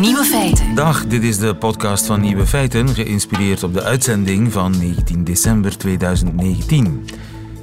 Nieuwe 0.00 0.24
feiten. 0.24 0.74
Dag, 0.74 1.06
dit 1.06 1.22
is 1.22 1.38
de 1.38 1.54
podcast 1.54 2.06
van 2.06 2.20
Nieuwe 2.20 2.46
Feiten, 2.46 2.88
geïnspireerd 2.88 3.62
op 3.62 3.72
de 3.72 3.82
uitzending 3.82 4.52
van 4.52 4.78
19 4.78 5.24
december 5.24 5.78
2019. 5.78 7.08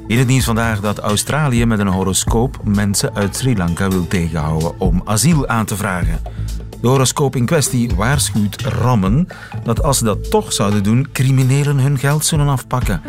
In 0.07 0.17
het 0.17 0.27
nieuws 0.27 0.43
vandaag 0.43 0.79
dat 0.79 0.99
Australië 0.99 1.65
met 1.65 1.79
een 1.79 1.87
horoscoop 1.87 2.59
mensen 2.63 3.15
uit 3.15 3.35
Sri 3.35 3.57
Lanka 3.57 3.89
wil 3.89 4.07
tegenhouden 4.07 4.79
om 4.79 5.01
asiel 5.05 5.47
aan 5.47 5.65
te 5.65 5.75
vragen. 5.75 6.21
De 6.81 6.87
horoscoop 6.87 7.35
in 7.35 7.45
kwestie 7.45 7.95
waarschuwt 7.95 8.61
rammen 8.61 9.27
dat 9.63 9.83
als 9.83 9.97
ze 9.97 10.03
dat 10.03 10.29
toch 10.29 10.53
zouden 10.53 10.83
doen, 10.83 11.07
criminelen 11.11 11.77
hun 11.77 11.97
geld 11.97 12.25
zullen 12.25 12.47
afpakken. 12.47 13.01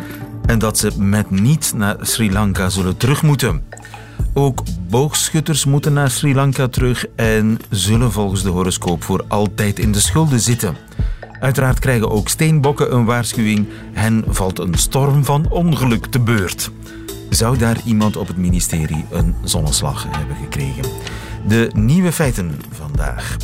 En 0.45 0.59
dat 0.59 0.77
ze 0.77 0.91
met 0.97 1.29
niet 1.29 1.73
naar 1.75 1.95
Sri 2.01 2.31
Lanka 2.31 2.69
zullen 2.69 2.97
terug 2.97 3.23
moeten. 3.23 3.63
Ook 4.33 4.63
boogschutters 4.89 5.65
moeten 5.65 5.93
naar 5.93 6.09
Sri 6.09 6.35
Lanka 6.35 6.67
terug 6.67 7.05
en 7.15 7.59
zullen 7.69 8.11
volgens 8.11 8.43
de 8.43 8.49
horoscoop 8.49 9.03
voor 9.03 9.25
altijd 9.27 9.79
in 9.79 9.91
de 9.91 9.99
schulden 9.99 10.39
zitten. 10.39 10.75
Uiteraard 11.39 11.79
krijgen 11.79 12.11
ook 12.11 12.29
steenbokken 12.29 12.93
een 12.93 13.05
waarschuwing. 13.05 13.67
Hen 13.93 14.23
valt 14.27 14.59
een 14.59 14.73
storm 14.73 15.25
van 15.25 15.49
ongeluk 15.49 16.05
te 16.05 16.19
beurt. 16.19 16.71
Zou 17.29 17.57
daar 17.57 17.77
iemand 17.85 18.17
op 18.17 18.27
het 18.27 18.37
ministerie 18.37 19.05
een 19.11 19.35
zonneslag 19.43 20.05
hebben 20.09 20.35
gekregen? 20.35 20.83
De 21.47 21.69
nieuwe 21.73 22.11
feiten 22.11 22.61
vandaag. 22.71 23.37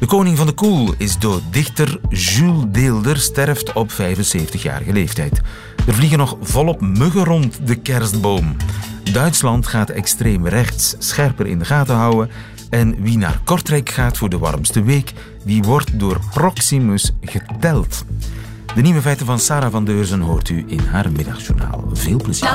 De 0.00 0.06
koning 0.06 0.36
van 0.36 0.46
de 0.46 0.52
koel 0.52 0.94
is 0.98 1.18
dood. 1.18 1.42
Dichter 1.50 2.00
Jules 2.08 2.64
Deelder 2.68 3.16
sterft 3.16 3.72
op 3.72 3.90
75-jarige 3.92 4.92
leeftijd. 4.92 5.40
Er 5.86 5.94
vliegen 5.94 6.18
nog 6.18 6.36
volop 6.40 6.80
muggen 6.80 7.24
rond 7.24 7.66
de 7.66 7.74
kerstboom. 7.74 8.56
Duitsland 9.12 9.66
gaat 9.66 9.90
extreem 9.90 10.46
rechts 10.46 10.94
scherper 10.98 11.46
in 11.46 11.58
de 11.58 11.64
gaten 11.64 11.94
houden. 11.94 12.30
En 12.70 13.02
wie 13.02 13.18
naar 13.18 13.40
Kortrijk 13.44 13.88
gaat 13.88 14.16
voor 14.16 14.28
de 14.28 14.38
warmste 14.38 14.82
week, 14.82 15.12
die 15.44 15.62
wordt 15.62 15.98
door 15.98 16.18
Proximus 16.34 17.12
geteld. 17.20 18.04
De 18.74 18.80
nieuwe 18.80 19.00
feiten 19.00 19.26
van 19.26 19.38
Sarah 19.38 19.70
van 19.70 19.84
Deurzen 19.84 20.20
hoort 20.20 20.48
u 20.48 20.64
in 20.66 20.80
haar 20.90 21.12
middagjournaal. 21.12 21.84
Veel 21.92 22.16
plezier. 22.22 22.48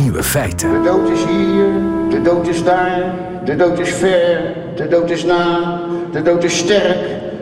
Nieuwe 0.00 0.22
feiten. 0.22 0.70
De 0.70 0.80
dood 0.84 1.10
is 1.10 1.24
hier, 1.24 1.72
de 2.10 2.20
dood 2.22 2.48
is 2.48 2.64
daar, 2.64 3.14
de 3.44 3.56
dood 3.56 3.78
is 3.78 3.94
ver, 3.94 4.54
de 4.76 4.88
dood 4.88 5.10
is 5.10 5.24
na, 5.24 5.80
de 6.12 6.22
dood 6.22 6.44
is 6.44 6.58
sterk, 6.58 6.98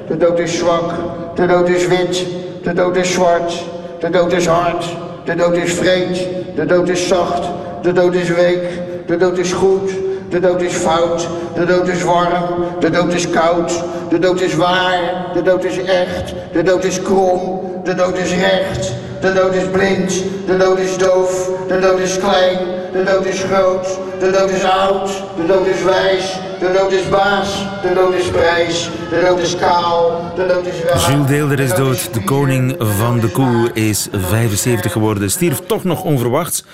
de 0.08 0.16
dood 0.16 0.38
is 0.38 0.58
zwak, 0.58 0.94
de 1.38 1.46
dood 1.46 1.68
is 1.68 1.86
wit, 1.86 2.26
de 2.62 2.72
dood 2.72 2.96
is 2.96 3.12
zwart, 3.12 3.52
de 4.00 4.10
dood 4.10 4.32
is 4.32 4.46
hard, 4.46 4.84
de 5.24 5.34
dood 5.34 5.56
is 5.56 5.72
vreed, 5.72 6.26
de 6.54 6.66
dood 6.66 6.88
is 6.88 7.08
zacht, 7.08 7.42
de 7.82 7.92
dood 7.92 8.14
is 8.14 8.28
week, 8.28 8.62
de 9.06 9.16
dood 9.16 9.38
is 9.38 9.52
goed, 9.52 9.90
de 10.28 10.40
dood 10.40 10.62
is 10.62 10.72
fout, 10.72 11.28
de 11.54 11.64
dood 11.64 11.88
is 11.88 12.02
warm, 12.02 12.64
de 12.80 12.90
dood 12.90 13.12
is 13.12 13.30
koud, 13.30 13.84
de 14.08 14.18
dood 14.18 14.40
is 14.40 14.54
waar, 14.54 15.26
de 15.34 15.42
dood 15.42 15.64
is 15.64 15.78
echt, 15.84 16.34
de 16.52 16.62
dood 16.62 16.84
is 16.84 17.02
krom, 17.02 17.60
de 17.84 17.94
dood 17.94 18.18
is 18.18 18.30
recht, 18.34 18.92
de 19.20 19.32
dood 19.32 19.54
is 19.54 19.68
blind, 19.72 20.22
de 20.46 20.56
dood 20.56 20.78
is 20.78 20.98
doof, 20.98 21.47
de 21.68 21.78
dood 21.80 21.98
is 21.98 22.18
klein, 22.18 22.58
de 22.92 23.04
dood 23.04 23.26
is 23.26 23.40
groot, 23.40 23.98
de 24.20 24.30
dood 24.30 24.50
is 24.50 24.64
oud, 24.64 25.24
de 25.36 25.46
dood 25.46 25.66
is 25.66 25.82
wijs, 25.82 26.38
de 26.60 26.72
dood 26.78 26.92
is 26.92 27.08
baas, 27.08 27.66
de 27.82 27.94
dood 27.94 28.14
is 28.14 28.26
prijs, 28.26 28.90
de 29.10 29.22
dood 29.26 29.38
is 29.38 29.56
kaal, 29.56 30.32
de 30.36 30.46
dood 30.46 30.66
is 30.66 30.82
raar. 30.82 31.10
Jules 31.10 31.26
Deelder 31.26 31.60
is 31.60 31.74
dood. 31.74 32.14
De 32.14 32.24
koning 32.24 32.74
van 32.78 33.20
de 33.20 33.28
koe 33.30 33.70
is 33.72 34.08
75 34.12 34.92
geworden. 34.92 35.30
Stierf 35.30 35.60
toch 35.66 35.84
nog 35.84 36.02
onverwachts. 36.02 36.64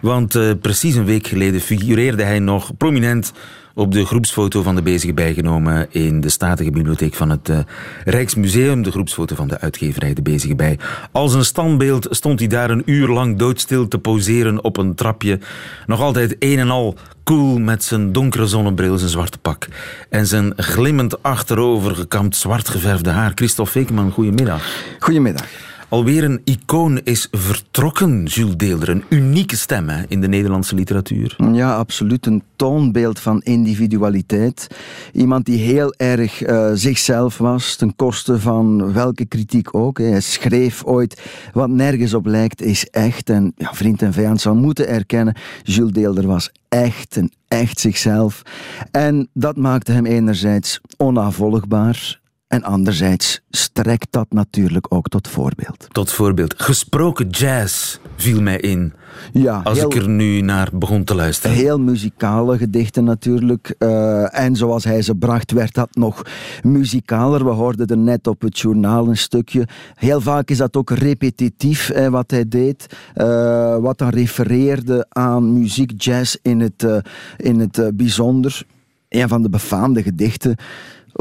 Want 0.00 0.34
eh, 0.34 0.50
precies 0.60 0.94
een 0.94 1.04
week 1.04 1.26
geleden 1.26 1.60
figureerde 1.60 2.22
hij 2.22 2.38
nog 2.38 2.76
prominent 2.76 3.32
op 3.78 3.92
de 3.92 4.04
groepsfoto 4.04 4.62
van 4.62 4.74
de 4.74 4.82
bezige 4.82 5.14
bijgenomen 5.14 5.86
in 5.90 6.20
de 6.20 6.28
Statige 6.28 6.70
Bibliotheek 6.70 7.14
van 7.14 7.30
het 7.30 7.48
eh, 7.48 7.58
Rijksmuseum. 8.04 8.82
De 8.82 8.90
groepsfoto 8.90 9.34
van 9.34 9.48
de 9.48 9.60
uitgeverij 9.60 10.14
De 10.14 10.22
Bezige 10.22 10.54
Bij. 10.54 10.78
Als 11.12 11.34
een 11.34 11.44
standbeeld 11.44 12.06
stond 12.10 12.38
hij 12.38 12.48
daar 12.48 12.70
een 12.70 12.82
uur 12.84 13.08
lang 13.08 13.38
doodstil 13.38 13.88
te 13.88 13.98
poseren 13.98 14.64
op 14.64 14.76
een 14.76 14.94
trapje. 14.94 15.38
Nog 15.86 16.00
altijd 16.00 16.36
een 16.38 16.58
en 16.58 16.70
al 16.70 16.96
cool 17.24 17.58
met 17.58 17.84
zijn 17.84 18.12
donkere 18.12 18.46
zonnebril, 18.46 18.98
zijn 18.98 19.10
zwarte 19.10 19.38
pak. 19.38 19.68
En 20.08 20.26
zijn 20.26 20.52
glimmend 20.56 21.22
achterover 21.22 21.94
gekamd 21.94 22.36
zwart 22.36 22.68
geverfde 22.68 23.10
haar. 23.10 23.32
Christophe 23.34 23.72
Fekeman, 23.72 24.10
goedemiddag. 24.10 24.62
Goedemiddag. 24.98 25.44
Alweer 25.90 26.24
een 26.24 26.40
icoon 26.44 27.00
is 27.04 27.28
vertrokken, 27.30 28.24
Jules 28.24 28.56
Deelder. 28.56 28.88
Een 28.88 29.04
unieke 29.08 29.56
stem 29.56 29.88
in 30.08 30.20
de 30.20 30.28
Nederlandse 30.28 30.74
literatuur. 30.74 31.36
Ja, 31.52 31.76
absoluut. 31.76 32.26
Een 32.26 32.42
toonbeeld 32.56 33.20
van 33.20 33.40
individualiteit. 33.42 34.66
Iemand 35.12 35.46
die 35.46 35.58
heel 35.58 35.94
erg 35.96 36.42
eh, 36.42 36.70
zichzelf 36.74 37.38
was, 37.38 37.76
ten 37.76 37.96
koste 37.96 38.40
van 38.40 38.92
welke 38.92 39.24
kritiek 39.24 39.74
ook. 39.74 39.98
Hij 39.98 40.20
schreef 40.20 40.84
ooit, 40.84 41.22
wat 41.52 41.68
nergens 41.68 42.14
op 42.14 42.26
lijkt, 42.26 42.62
is 42.62 42.86
echt. 42.86 43.30
En 43.30 43.52
ja, 43.56 43.72
vriend 43.74 44.02
en 44.02 44.12
vijand 44.12 44.40
zou 44.40 44.56
moeten 44.56 44.88
erkennen, 44.88 45.36
Jules 45.62 45.92
Deelder 45.92 46.26
was 46.26 46.50
echt 46.68 47.16
en 47.16 47.30
echt 47.48 47.80
zichzelf. 47.80 48.42
En 48.90 49.28
dat 49.32 49.56
maakte 49.56 49.92
hem 49.92 50.06
enerzijds 50.06 50.80
onnavolgbaar. 50.96 52.20
En 52.48 52.62
anderzijds 52.62 53.40
strekt 53.50 54.06
dat 54.10 54.26
natuurlijk 54.30 54.86
ook 54.94 55.08
tot 55.08 55.28
voorbeeld. 55.28 55.86
Tot 55.88 56.12
voorbeeld, 56.12 56.54
gesproken 56.56 57.28
jazz 57.28 57.98
viel 58.16 58.40
mij 58.42 58.58
in. 58.58 58.92
Ja, 59.32 59.60
Als 59.64 59.78
heel- 59.78 59.86
ik 59.92 59.94
er 60.02 60.08
nu 60.08 60.40
naar 60.40 60.68
begon 60.72 61.04
te 61.04 61.14
luisteren. 61.14 61.56
Heel 61.56 61.78
muzikale 61.80 62.58
gedichten 62.58 63.04
natuurlijk. 63.04 63.74
Eh, 63.78 64.38
en 64.38 64.56
zoals 64.56 64.84
hij 64.84 65.02
ze 65.02 65.14
bracht, 65.14 65.52
werd 65.52 65.74
dat 65.74 65.88
nog 65.96 66.22
muzikaler. 66.62 67.44
We 67.44 67.50
hoorden 67.50 67.86
er 67.86 67.98
net 67.98 68.26
op 68.26 68.40
het 68.40 68.58
journaal 68.58 69.08
een 69.08 69.16
stukje. 69.16 69.68
Heel 69.94 70.20
vaak 70.20 70.50
is 70.50 70.58
dat 70.58 70.76
ook 70.76 70.90
repetitief 70.90 71.92
wat 72.10 72.30
hij 72.30 72.48
deed. 72.48 72.96
Eh, 73.14 73.76
wat 73.76 73.98
dan 73.98 74.08
refereerde 74.08 75.06
aan 75.08 75.52
muziek, 75.58 75.92
jazz 75.96 76.36
in 76.42 76.60
het, 76.60 76.82
eh, 76.84 76.96
in 77.36 77.60
het 77.60 77.90
bijzonder. 77.94 78.62
Een 79.08 79.28
van 79.28 79.42
de 79.42 79.48
befaamde 79.50 80.02
gedichten 80.02 80.56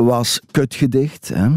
was 0.05 0.39
Kutgedicht. 0.51 1.31
Hè. 1.33 1.47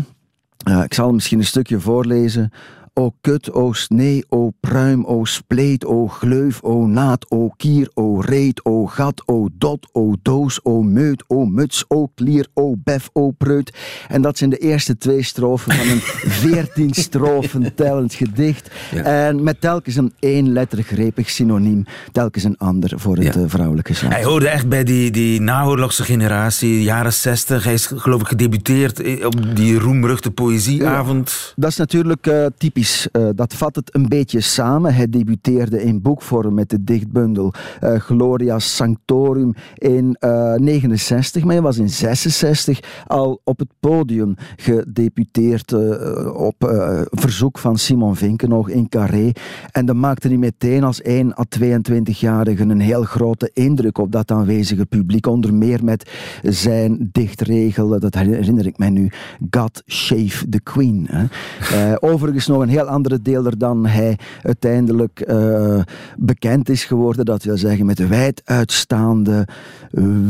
Ik 0.84 0.94
zal 0.94 1.12
misschien 1.12 1.38
een 1.38 1.44
stukje 1.44 1.80
voorlezen. 1.80 2.52
O 3.00 3.14
kut, 3.22 3.48
o 3.54 3.72
snee, 3.72 4.24
o 4.28 4.52
pruim, 4.60 5.04
o 5.04 5.24
spleet, 5.24 5.84
o 5.84 6.06
gleuf, 6.20 6.58
o 6.62 6.86
naad, 6.86 7.24
o 7.30 7.50
kier, 7.56 7.88
o 7.94 8.20
reet, 8.20 8.60
o 8.64 8.86
gat, 8.86 9.22
o 9.26 9.48
dot, 9.58 9.86
o 9.92 10.14
doos, 10.22 10.58
o 10.64 10.82
meut, 10.82 11.22
o 11.28 11.44
muts, 11.46 11.84
o 11.88 12.08
klier, 12.14 12.46
o 12.54 12.74
bef, 12.84 13.08
o 13.12 13.30
preut. 13.30 13.72
En 14.08 14.22
dat 14.22 14.38
zijn 14.38 14.50
de 14.50 14.56
eerste 14.58 14.98
twee 14.98 15.22
strofen 15.22 15.72
van 15.72 15.88
een 15.88 16.00
veertien 16.40 16.94
strofen 16.94 17.74
tellend 17.74 18.14
gedicht. 18.14 18.70
Ja. 18.94 19.02
En 19.02 19.42
met 19.42 19.60
telkens 19.60 19.96
een 19.96 20.12
eenlettergrepig 20.18 21.30
synoniem, 21.30 21.84
telkens 22.12 22.44
een 22.44 22.56
ander 22.58 22.92
voor 22.96 23.16
het 23.16 23.34
Ja. 23.34 23.40
eh, 23.40 23.46
vrouwelijke 23.46 23.92
geslacht. 23.92 24.14
Hij 24.14 24.24
hoorde 24.24 24.48
echt 24.48 24.68
bij 24.68 24.84
die, 24.84 25.10
die 25.10 25.40
naoorlogse 25.40 26.04
generatie, 26.04 26.82
jaren 26.82 27.12
60. 27.12 27.64
Hij 27.64 27.72
is 27.74 27.86
geloof 27.94 28.20
ik 28.20 28.26
gedebuteerd 28.28 28.98
i- 28.98 29.24
op 29.24 29.56
die 29.56 29.78
roemruchte 29.78 30.30
poëzieavond. 30.30 31.52
Dat 31.56 31.70
is 31.70 31.76
natuurlijk 31.76 32.26
eh, 32.26 32.46
typisch. 32.58 32.88
Eh, 33.12 33.28
dat 33.34 33.54
vat 33.54 33.76
het 33.76 33.94
een 33.94 34.08
beetje 34.08 34.40
samen. 34.40 34.94
Hij 34.94 35.08
debuteerde 35.08 35.82
in 35.82 36.02
boekvorm 36.02 36.54
met 36.54 36.70
de 36.70 36.84
dichtbundel 36.84 37.52
eh, 37.80 37.94
Gloria 37.94 38.58
Sanctorum 38.58 39.54
in 39.74 40.16
eh 40.18 40.54
69, 40.54 41.44
maar 41.44 41.52
hij 41.52 41.62
was 41.62 41.78
in 41.78 41.90
66 41.90 42.80
al 43.06 43.40
op 43.44 43.58
het 43.58 43.68
podium 43.80 44.34
gedebuteerd 44.56 45.72
eh, 45.72 46.34
op 46.34 46.64
eh, 46.64 47.00
verzoek 47.10 47.58
van 47.58 47.78
Simon 47.78 48.16
Vinkenoog 48.16 48.68
in 48.68 48.88
Carré. 48.88 49.32
En 49.72 49.86
dat 49.86 49.96
maakte 49.96 50.28
hij 50.28 50.36
meteen 50.36 50.84
als 50.84 51.02
1 51.02 51.38
à 51.38 51.44
22-jarige 51.58 52.62
een 52.62 52.80
heel 52.80 53.02
grote 53.02 53.50
indruk 53.52 53.98
op 53.98 54.12
dat 54.12 54.30
aanwezige 54.30 54.86
publiek. 54.86 55.26
Onder 55.26 55.54
meer 55.54 55.84
met 55.84 56.10
zijn 56.42 57.08
dichtregel, 57.12 58.00
dat 58.00 58.14
herinner 58.14 58.66
ik 58.66 58.78
mij 58.78 58.90
nu, 58.90 59.10
God 59.50 59.82
Shave 59.86 60.48
the 60.48 60.60
Queen. 60.60 61.06
Hè. 61.10 61.24
Eh, 61.70 61.96
overigens 62.00 62.46
nog 62.46 62.62
een 62.62 62.68
heel 62.68 62.79
andere 62.86 63.22
deler 63.22 63.58
dan 63.58 63.86
hij 63.86 64.18
uiteindelijk 64.42 65.20
eh, 65.20 65.80
bekend 66.18 66.68
is 66.68 66.84
geworden. 66.84 67.24
Dat 67.24 67.42
wil 67.42 67.56
zeggen 67.56 67.86
met 67.86 68.08
wijd 68.08 68.42
uitstaande, 68.44 69.46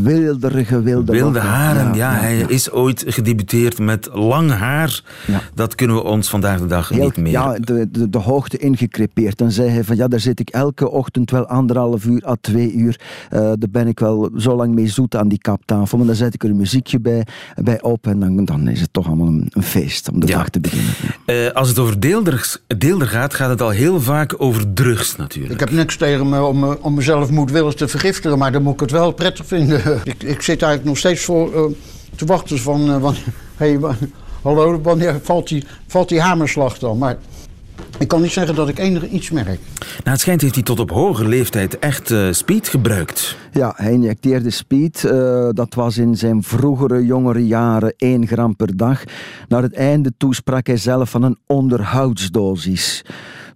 wilderige, 0.03 0.83
wilde, 0.83 1.13
Wilde 1.13 1.25
lokken. 1.33 1.51
haren, 1.51 1.95
ja, 1.95 2.13
hij 2.13 2.39
is 2.39 2.71
ooit 2.71 3.05
gedebuteerd 3.07 3.79
met 3.79 4.09
lang 4.13 4.51
haar. 4.51 5.03
Ja. 5.27 5.41
Dat 5.55 5.75
kunnen 5.75 5.97
we 5.97 6.03
ons 6.03 6.29
vandaag 6.31 6.61
de 6.61 6.67
dag 6.67 6.89
Heel- 6.89 7.05
niet 7.05 7.17
meer. 7.17 7.33
Ja, 7.33 7.59
de, 7.59 7.89
de, 7.91 8.09
de 8.11 8.19
hoogte 8.19 8.57
ingecrepeerd. 8.59 9.39
Dan 9.39 9.51
zei 9.51 9.69
hij 9.69 9.85
van 9.85 9.97
ja, 9.97 10.09
daar 10.09 10.21
zit 10.21 10.41
ik 10.41 10.51
elke 10.51 10.91
ochtend 10.91 11.31
wel 11.31 11.47
anderhalf 11.47 12.05
uur 12.05 12.27
à 12.27 12.37
twee 12.41 12.73
uur. 12.73 13.01
Eh, 13.31 13.41
daar 13.41 13.71
ben 13.71 13.87
ik 13.89 13.99
wel 13.99 14.31
zo 14.37 14.57
lang 14.57 14.75
mee 14.75 14.87
zoet 14.89 15.17
aan 15.17 15.29
die 15.29 15.39
kaptafel. 15.39 15.99
Maar 15.99 16.07
dan 16.07 16.17
zet 16.17 16.35
ik 16.35 16.43
er 16.45 16.51
een 16.51 16.57
muziekje 16.57 17.01
bij, 17.01 17.27
bij 17.63 17.83
op 17.83 18.07
en 18.07 18.21
dan, 18.21 18.45
dan 18.45 18.69
is 18.69 18.81
het 18.81 18.93
toch 18.93 19.07
allemaal 19.07 19.27
een, 19.27 19.47
een 19.51 19.63
feest 19.63 20.11
om 20.11 20.21
de 20.21 20.27
dag 20.27 20.49
te 20.49 20.61
beginnen. 20.61 20.93
Eh, 21.27 21.51
als 21.53 21.69
het 21.69 21.79
over 21.79 22.01
Deelder 22.01 22.30
deelder, 22.31 22.61
deelder 22.79 23.09
gaat, 23.09 23.35
gaat 23.35 23.49
het 23.51 23.61
al 23.61 23.71
heel 23.71 24.01
vaak 24.01 24.35
over 24.39 24.73
drugs 24.73 25.17
natuurlijk. 25.17 25.55
Ik 25.55 25.61
heb 25.61 25.71
niks 25.71 25.97
tegen 25.97 26.29
me 26.29 26.43
om, 26.43 26.65
eh, 26.65 26.73
om 26.81 26.95
mezelf 26.95 27.31
moedwillig 27.31 27.75
te 27.75 27.89
vergiftigen, 27.89 28.39
maar 28.39 28.53
dan 28.53 28.63
moet 28.63 28.75
ik 28.75 28.81
het 28.81 28.91
wel 28.91 29.13
prettig 29.13 29.47
vinden. 29.47 30.01
ik, 30.05 30.23
ik 30.23 30.43
zit 30.43 30.63
eigenlijk 30.63 30.85
nog 30.85 30.99
steeds 30.99 31.25
voor 31.25 31.55
uh, 31.55 31.77
te 32.17 32.25
wachten 32.25 32.59
van, 32.59 33.01
van 33.01 33.15
hey, 33.57 33.79
hallo, 34.43 34.81
wanneer 34.81 35.21
valt 35.23 35.49
die, 35.49 35.65
valt 35.87 36.09
die 36.09 36.21
hamerslag 36.21 36.79
dan? 36.79 36.99
Maar 36.99 37.17
ik 37.99 38.09
kan 38.09 38.23
niet 38.23 38.33
zeggen 38.33 38.55
dat 38.55 38.69
ik 38.69 38.79
enig 38.79 39.09
iets 39.09 39.31
merk. 39.31 39.47
Nou, 39.47 39.59
het 40.03 40.21
schijnt 40.21 40.41
heeft 40.41 40.55
hij 40.55 40.63
tot 40.63 40.81
op 40.81 40.91
hoge 40.91 41.29
leeftijd 41.29 41.79
echt 41.79 42.11
uh, 42.11 42.33
speed 42.33 42.69
gebruikt. 42.69 43.37
Ja, 43.53 43.73
hij 43.77 43.93
injecteerde 43.93 44.51
speed. 44.51 45.03
Uh, 45.03 45.49
dat 45.53 45.75
was 45.75 45.99
in 45.99 46.17
zijn 46.17 46.43
vroegere, 46.43 47.05
jongere 47.05 47.47
jaren 47.47 47.95
1 47.97 48.27
gram 48.27 48.57
per 48.57 48.77
dag. 48.77 49.05
Naar 49.49 49.63
het 49.63 49.75
einde 49.75 50.13
toe 50.17 50.35
sprak 50.35 50.67
hij 50.67 50.77
zelf 50.77 51.11
van 51.11 51.23
een 51.23 51.39
onderhoudsdosis. 51.47 53.05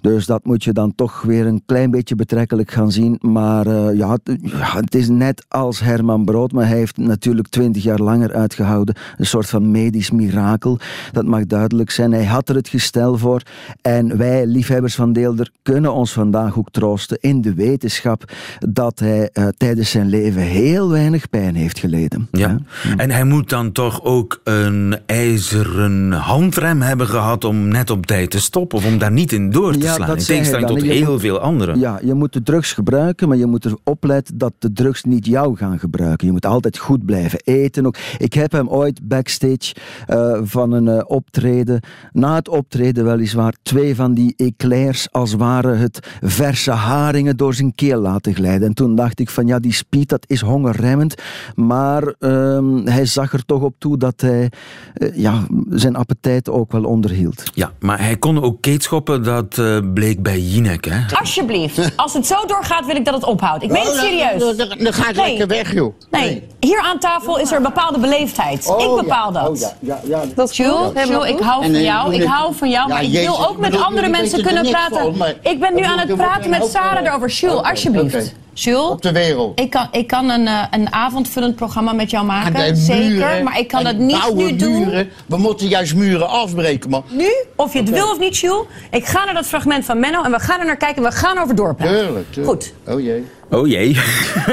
Dus 0.04 0.26
dat 0.26 0.44
moet 0.44 0.64
je 0.64 0.72
dan 0.72 0.94
toch 0.94 1.22
weer 1.22 1.46
een 1.46 1.62
klein 1.66 1.90
beetje 1.90 2.14
betrekkelijk 2.14 2.70
gaan 2.70 2.92
zien. 2.92 3.18
Maar 3.20 3.66
uh, 3.66 3.96
ja, 3.96 4.10
het, 4.10 4.38
ja, 4.42 4.76
het, 4.76 4.94
is 4.94 5.08
net 5.08 5.44
als 5.48 5.80
Herman 5.80 6.24
Brood, 6.24 6.52
maar 6.52 6.66
hij 6.66 6.76
heeft 6.76 6.96
natuurlijk 6.96 7.48
twintig 7.48 7.82
jaar 7.82 7.98
langer 7.98 8.34
uitgehouden. 8.34 8.94
Een 9.16 9.26
soort 9.26 9.48
van 9.48 9.70
medisch 9.70 10.10
mirakel. 10.10 10.78
Dat 11.12 11.24
mag 11.24 11.46
duidelijk 11.46 11.90
zijn. 11.90 12.12
Hij 12.12 12.24
had 12.24 12.48
er 12.48 12.54
het 12.54 12.68
gestel 12.68 13.18
voor. 13.18 13.42
En 13.82 14.16
wij, 14.16 14.46
liefhebbers 14.46 14.94
van 14.94 15.12
Deelder, 15.12 15.50
kunnen 15.62 15.92
ons 15.92 16.12
vandaag 16.12 16.58
ook 16.58 16.70
troosten 16.70 17.18
in 17.20 17.40
de 17.40 17.54
wetenschap 17.54 18.32
dat 18.58 18.98
hij 18.98 19.30
uh, 19.32 19.48
tijdens 19.56 19.90
zijn 19.90 20.06
leven 20.06 20.42
heel 20.42 20.90
weinig 20.90 21.30
pijn 21.30 21.54
heeft 21.54 21.78
geleden. 21.78 22.28
Ja. 22.30 22.58
ja. 22.82 22.96
En 22.96 23.10
hij 23.10 23.24
moet 23.24 23.48
dan 23.48 23.72
toch 23.72 24.02
ook 24.02 24.40
een 24.44 24.96
ijzeren 25.06 26.12
handrem 26.12 26.82
hebben 26.82 27.06
gehad 27.06 27.44
om 27.44 27.68
net 27.68 27.90
op 27.90 28.06
tijd 28.06 28.30
te 28.30 28.40
stoppen 28.40 28.78
of 28.78 28.86
om 28.86 28.98
daar 28.98 29.12
niet 29.12 29.32
in 29.32 29.50
door 29.50 29.72
te 29.72 29.78
ja, 29.78 29.93
slaan. 29.94 30.08
dat 30.08 30.18
in 30.18 30.24
tegenstelling 30.24 30.66
dan. 30.68 30.76
tot 30.78 30.86
heel 30.86 31.10
moet- 31.10 31.20
veel 31.20 31.38
anderen. 31.38 31.78
Ja, 31.78 32.00
je 32.02 32.14
moet 32.14 32.32
de 32.32 32.42
drugs 32.42 32.72
gebruiken, 32.72 33.28
maar 33.28 33.36
je 33.36 33.46
moet 33.46 33.64
erop 33.64 34.04
letten 34.04 34.38
dat 34.38 34.52
de 34.58 34.72
drugs 34.72 35.02
niet 35.04 35.26
jou 35.26 35.56
gaan 35.56 35.78
gebruiken. 35.78 36.26
Je 36.26 36.32
moet 36.32 36.46
altijd 36.46 36.78
goed 36.78 37.04
blijven 37.04 37.40
eten. 37.44 37.86
Ook. 37.86 37.96
Ik 38.18 38.32
heb 38.32 38.52
hem 38.52 38.68
ooit 38.68 39.08
backstage 39.08 39.74
eh, 40.06 40.38
van 40.42 40.72
een 40.72 40.88
eh, 40.88 41.02
optreden, 41.06 41.80
na 42.12 42.34
het 42.34 42.48
optreden 42.48 43.04
weliswaar, 43.04 43.54
twee 43.62 43.94
van 43.94 44.14
die 44.14 44.34
eclairs 44.36 45.12
als 45.12 45.34
waren 45.34 45.78
het 45.78 46.08
verse 46.22 46.70
haringen 46.70 47.36
door 47.36 47.54
zijn 47.54 47.74
keel 47.74 48.00
laten 48.00 48.34
glijden. 48.34 48.68
En 48.68 48.74
toen 48.74 48.94
dacht 48.94 49.20
ik 49.20 49.30
van 49.30 49.46
ja, 49.46 49.58
die 49.58 49.72
speed 49.72 50.08
dat 50.08 50.24
is 50.26 50.40
hongerremmend, 50.40 51.14
maar 51.54 52.14
ehm, 52.18 52.86
hij 52.86 53.06
zag 53.06 53.32
er 53.32 53.44
toch 53.44 53.62
op 53.62 53.74
toe 53.78 53.96
dat 53.96 54.20
hij 54.20 54.50
eh, 54.94 55.16
ja, 55.16 55.46
zijn 55.70 55.96
appetijt 55.96 56.50
ook 56.50 56.72
wel 56.72 56.84
onderhield. 56.84 57.42
Ja, 57.54 57.72
maar 57.80 57.98
hij 58.00 58.16
kon 58.16 58.42
ook 58.42 58.60
keetschoppen, 58.60 59.22
dat 59.22 59.58
bleek 59.92 60.22
bij 60.22 60.38
Jinek. 60.38 60.84
Hè? 60.84 61.16
Alsjeblieft. 61.18 61.90
Als 61.96 62.12
het 62.12 62.26
zo 62.26 62.46
doorgaat, 62.46 62.86
wil 62.86 62.96
ik 62.96 63.04
dat 63.04 63.14
het 63.14 63.24
ophoudt. 63.24 63.62
Ik 63.62 63.70
meen 63.70 63.82
het 63.82 63.92
Oh, 63.92 63.98
serieus. 63.98 64.56
Dan, 64.56 64.92
ga 64.92 65.08
ik 65.08 65.16
lekker 65.16 65.46
weg, 65.46 65.74
joh. 65.74 65.94
Nee, 66.10 66.42
hier 66.60 66.80
aan 66.80 66.98
tafel 66.98 67.38
is 67.38 67.50
er 67.50 67.56
een 67.56 67.62
bepaalde 67.62 67.98
beleefdheid. 67.98 68.66
Oh, 68.66 68.82
ik 68.82 69.02
bepaal 69.02 69.32
ja. 69.32 69.40
dat. 69.40 69.50
Oh, 69.50 69.56
ja, 69.56 69.72
ja, 69.80 70.00
ja. 70.04 70.22
Dat 70.34 70.50
is 70.50 70.56
Jules. 70.56 71.08
Jules, 71.08 71.28
ik 71.28 71.38
hou 71.38 71.62
van 71.64 71.74
eh, 71.74 71.82
jou. 71.82 72.14
Ik 72.14 72.24
hou 72.24 72.54
van 72.54 72.70
jou. 72.70 72.88
Ja, 72.88 72.94
Maar 72.94 73.02
ik 73.02 73.10
Jezus, 73.10 73.36
wil 73.36 73.48
ook 73.48 73.58
met 73.58 73.82
andere 73.82 74.08
mensen 74.08 74.42
kunnen 74.42 74.70
praten. 74.70 75.14
Ik 75.42 75.60
ben 75.60 75.74
nu 75.74 75.82
aan 75.82 75.98
het 75.98 76.14
praten 76.16 76.50
met 76.50 76.64
Sarah 76.70 76.98
eh, 76.98 77.06
erover. 77.06 77.28
Jules, 77.28 77.62
alsjeblieft. 77.62 78.34
Jules, 78.54 78.88
Op 78.90 79.02
de 79.02 79.12
wereld. 79.12 79.60
ik 79.60 79.70
kan, 79.70 79.88
ik 79.90 80.06
kan 80.06 80.30
een, 80.30 80.46
eh, 80.46 80.62
een 80.70 80.92
avondvullend 80.92 81.56
programma 81.56 81.92
met 81.92 82.10
jou 82.10 82.22
En 82.22 82.28
maken. 82.28 82.76
Zeker, 82.76 83.08
muren, 83.08 83.44
maar 83.44 83.58
ik 83.58 83.68
kan 83.68 83.86
het 83.86 83.98
niet 83.98 84.34
nu 84.34 84.56
doen. 84.56 84.78
muren. 84.84 85.08
We 85.26 85.36
moeten 85.36 85.68
juist 85.68 85.94
muren 85.94 86.28
afbreken, 86.28 86.90
man. 86.90 87.04
Nu, 87.10 87.28
of 87.56 87.72
je 87.72 87.78
het 87.78 87.90
wil 87.90 88.10
of 88.10 88.18
niet, 88.18 88.36
Jules. 88.36 88.64
Ik 88.90 89.06
ga 89.06 89.24
naar 89.24 89.34
dat 89.34 89.46
fragment 89.46 89.84
van 89.84 89.98
Menno 90.00 90.22
en 90.22 90.30
we 90.30 90.38
gaan 90.40 90.60
er 90.60 90.66
naar 90.66 90.76
kijken 90.76 91.04
en 91.04 91.10
we 91.10 91.16
gaan 91.16 91.38
over 91.38 91.54
doorpraten. 91.54 91.98
Tuurlijk, 91.98 92.32
tuurlijk. 92.32 92.54
Goed. 92.54 92.72
Oh 92.94 93.00
jee. 93.00 93.24
Oh 93.54 93.66
jee. 93.66 93.96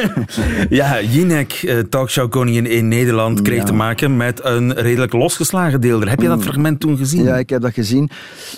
ja, 0.80 1.02
Jinek, 1.02 1.54
eh, 1.54 1.80
talkshowkoningin 1.80 2.66
in 2.66 2.88
Nederland, 2.88 3.42
kreeg 3.42 3.58
Ja. 3.58 3.64
te 3.64 3.74
maken 3.74 4.18
met 4.18 4.46
een 4.46 4.74
redelijk 4.74 5.14
losgeslagen 5.14 5.82
deelder. 5.82 6.10
Heb 6.10 6.22
je 6.22 6.28
dat 6.28 6.44
fragment 6.44 6.80
toen 6.80 6.98
gezien? 6.98 7.24
Ja, 7.24 7.38
ik 7.38 7.50
heb 7.50 7.62
dat 7.62 7.74
gezien. 7.74 8.10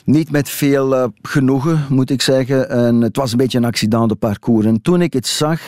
Niet 0.06 0.32
met 0.32 0.50
veel 0.50 0.96
eh, 0.96 1.04
genoegen, 1.22 1.86
moet 1.90 2.10
ik 2.10 2.22
zeggen. 2.22 2.70
En 2.70 3.02
het 3.02 3.18
was 3.18 3.32
een 3.32 3.38
beetje 3.38 3.58
een 3.58 3.66
accident 3.66 4.10
de 4.10 4.16
parcours. 4.16 4.66
En 4.66 4.82
toen 4.82 5.02
ik 5.02 5.14
het 5.14 5.28
zag... 5.28 5.60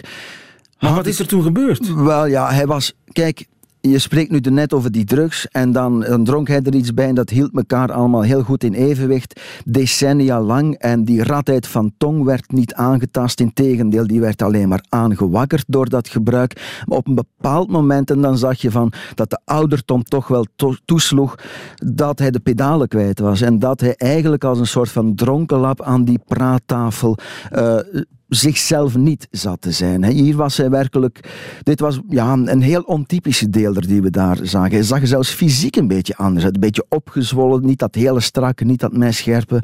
maar 0.80 0.94
wat 0.94 1.06
is 1.06 1.20
er 1.20 1.28
toen 1.28 1.44
gebeurd? 1.44 1.94
Wel 1.94 2.26
ja, 2.26 2.54
hij 2.54 2.66
was... 2.66 2.94
Kijk, 3.12 3.46
je 3.90 4.00
spreekt 4.00 4.32
nu 4.32 4.40
net 4.40 4.74
over 4.74 4.92
die 4.92 5.04
drugs 5.04 5.48
en 5.48 5.72
dan, 5.72 6.00
dan 6.00 6.24
dronk 6.24 6.48
hij 6.48 6.62
er 6.62 6.76
iets 6.76 6.94
bij 6.94 7.08
en 7.08 7.16
dat 7.16 7.30
hield 7.30 7.56
elkaar 7.56 7.92
allemaal 7.92 8.22
heel 8.22 8.42
goed 8.42 8.64
in 8.64 8.74
evenwicht. 8.74 9.42
Decennia 9.66 10.42
lang 10.42 10.76
en 10.76 11.04
die 11.04 11.24
radheid 11.24 11.68
van 11.68 11.94
tong 11.98 12.24
werd 12.24 12.52
niet 12.52 12.74
aangetast. 12.74 13.40
Integendeel, 13.40 14.08
die 14.08 14.20
werd 14.20 14.42
alleen 14.42 14.68
maar 14.68 14.86
aangewakkerd 14.90 15.64
door 15.68 15.90
dat 15.90 16.08
gebruik. 16.08 16.82
Maar 16.86 16.98
op 16.98 17.08
een 17.08 17.16
bepaald 17.16 17.70
moment, 17.70 18.10
en 18.12 18.22
dan 18.22 18.38
zag 18.38 18.62
je 18.62 18.72
van 18.72 18.94
dat 19.16 19.30
de 19.30 19.40
ouderdom 19.46 20.04
toch 20.04 20.28
wel 20.28 20.46
to- 20.56 20.76
toesloeg, 20.86 21.36
dat 21.76 22.20
hij 22.20 22.32
de 22.32 22.40
pedalen 22.40 22.88
kwijt 22.88 23.20
was. 23.20 23.42
En 23.42 23.60
dat 23.60 23.80
hij 23.80 23.96
eigenlijk 23.96 24.44
als 24.44 24.60
een 24.60 24.68
soort 24.68 24.90
van 24.90 25.16
dronkenlap 25.16 25.82
aan 25.82 26.04
die 26.04 26.20
praattafel 26.28 27.18
eh, 27.52 27.78
zichzelf 28.28 28.98
niet 28.98 29.28
zat 29.32 29.62
te 29.62 29.72
zijn. 29.72 30.06
Hier 30.06 30.36
was 30.36 30.58
hij 30.58 30.70
werkelijk... 30.70 31.34
Dit 31.64 31.80
was 31.80 32.00
ja, 32.10 32.34
een 32.34 32.62
heel 32.62 32.82
ontypische 32.82 33.50
deelder 33.50 33.88
die 33.88 34.02
we 34.02 34.10
daar 34.10 34.38
zagen. 34.42 34.72
Hij 34.72 34.84
zag 34.84 35.02
er 35.02 35.08
zelfs 35.08 35.30
fysiek 35.30 35.76
een 35.76 35.88
beetje 35.88 36.16
anders 36.16 36.46
uit. 36.46 36.56
Een 36.56 36.62
beetje 36.62 36.86
opgezwollen, 36.90 37.66
niet 37.66 37.80
dat 37.80 37.96
hele 37.96 38.20
strakke, 38.20 38.66
niet 38.66 38.80
dat 38.80 38.98
messcherpe. 38.98 39.64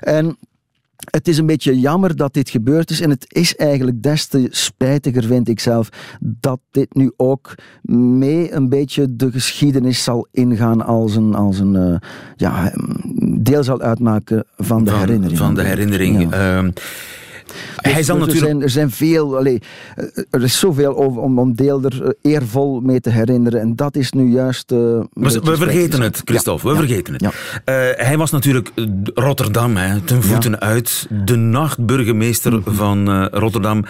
En... 0.00 0.36
Het 1.10 1.28
is 1.28 1.38
een 1.38 1.46
beetje 1.46 1.80
jammer 1.80 2.16
dat 2.16 2.34
dit 2.34 2.50
gebeurd 2.50 2.90
is. 2.90 3.00
En 3.00 3.10
het 3.10 3.24
is 3.28 3.56
eigenlijk 3.56 4.02
des 4.02 4.26
te 4.26 4.46
spijtiger, 4.50 5.24
vind 5.24 5.48
ik 5.48 5.60
zelf, 5.60 5.88
dat 6.20 6.60
dit 6.70 6.94
nu 6.94 7.12
ook 7.16 7.54
mee 7.82 8.52
een 8.52 8.68
beetje 8.68 9.16
de 9.16 9.30
geschiedenis 9.30 10.04
zal 10.04 10.28
ingaan 10.30 10.84
als 10.84 11.16
een, 11.16 11.34
als 11.34 11.58
een 11.58 11.76
eh, 11.76 12.08
ja, 12.36 12.72
deel 13.38 13.64
zal 13.64 13.80
uitmaken 13.80 14.44
van 14.56 14.84
de 14.84 14.90
Van- 14.90 15.00
herinnering. 15.00 15.38
Van 15.38 15.54
de 15.54 15.62
herinnering. 15.62 16.30
Ja. 16.30 16.70
Hij 17.76 18.02
zal 18.02 18.18
Dus 18.18 18.26
natuurlijk... 18.26 18.32
er, 18.34 18.38
zijn, 18.50 18.62
er 18.62 18.70
zijn 18.70 18.90
veel, 18.90 19.36
allee, 19.36 19.58
eh, 19.96 20.04
er 20.30 20.42
is 20.42 20.58
zoveel 20.58 20.92
om, 20.92 21.38
om 21.38 21.54
Deelder 21.54 22.04
eh, 22.04 22.32
eervol 22.32 22.80
mee 22.80 23.00
te 23.00 23.10
herinneren. 23.10 23.60
En 23.60 23.76
dat 23.76 23.96
is 23.96 24.12
nu 24.12 24.30
juist. 24.32 24.72
eh, 24.72 24.78
We, 25.12 25.56
vergeten 25.56 26.00
het, 26.00 26.22
Christophe, 26.24 26.66
we 26.68 26.72
Ja, 26.72 26.78
vergeten 26.78 27.12
het. 27.12 27.22
ja. 27.22 27.30
Hij 28.04 28.16
was 28.18 28.30
natuurlijk 28.30 28.70
Rotterdam, 29.14 29.76
hè, 29.76 30.00
ten 30.00 30.22
voeten 30.22 30.60
uit. 30.60 31.06
De 31.24 31.36
nachtburgemeester 31.36 32.52
Mhm. 32.52 32.72
van 32.74 33.08
eh, 33.10 33.26
Rotterdam. 33.30 33.84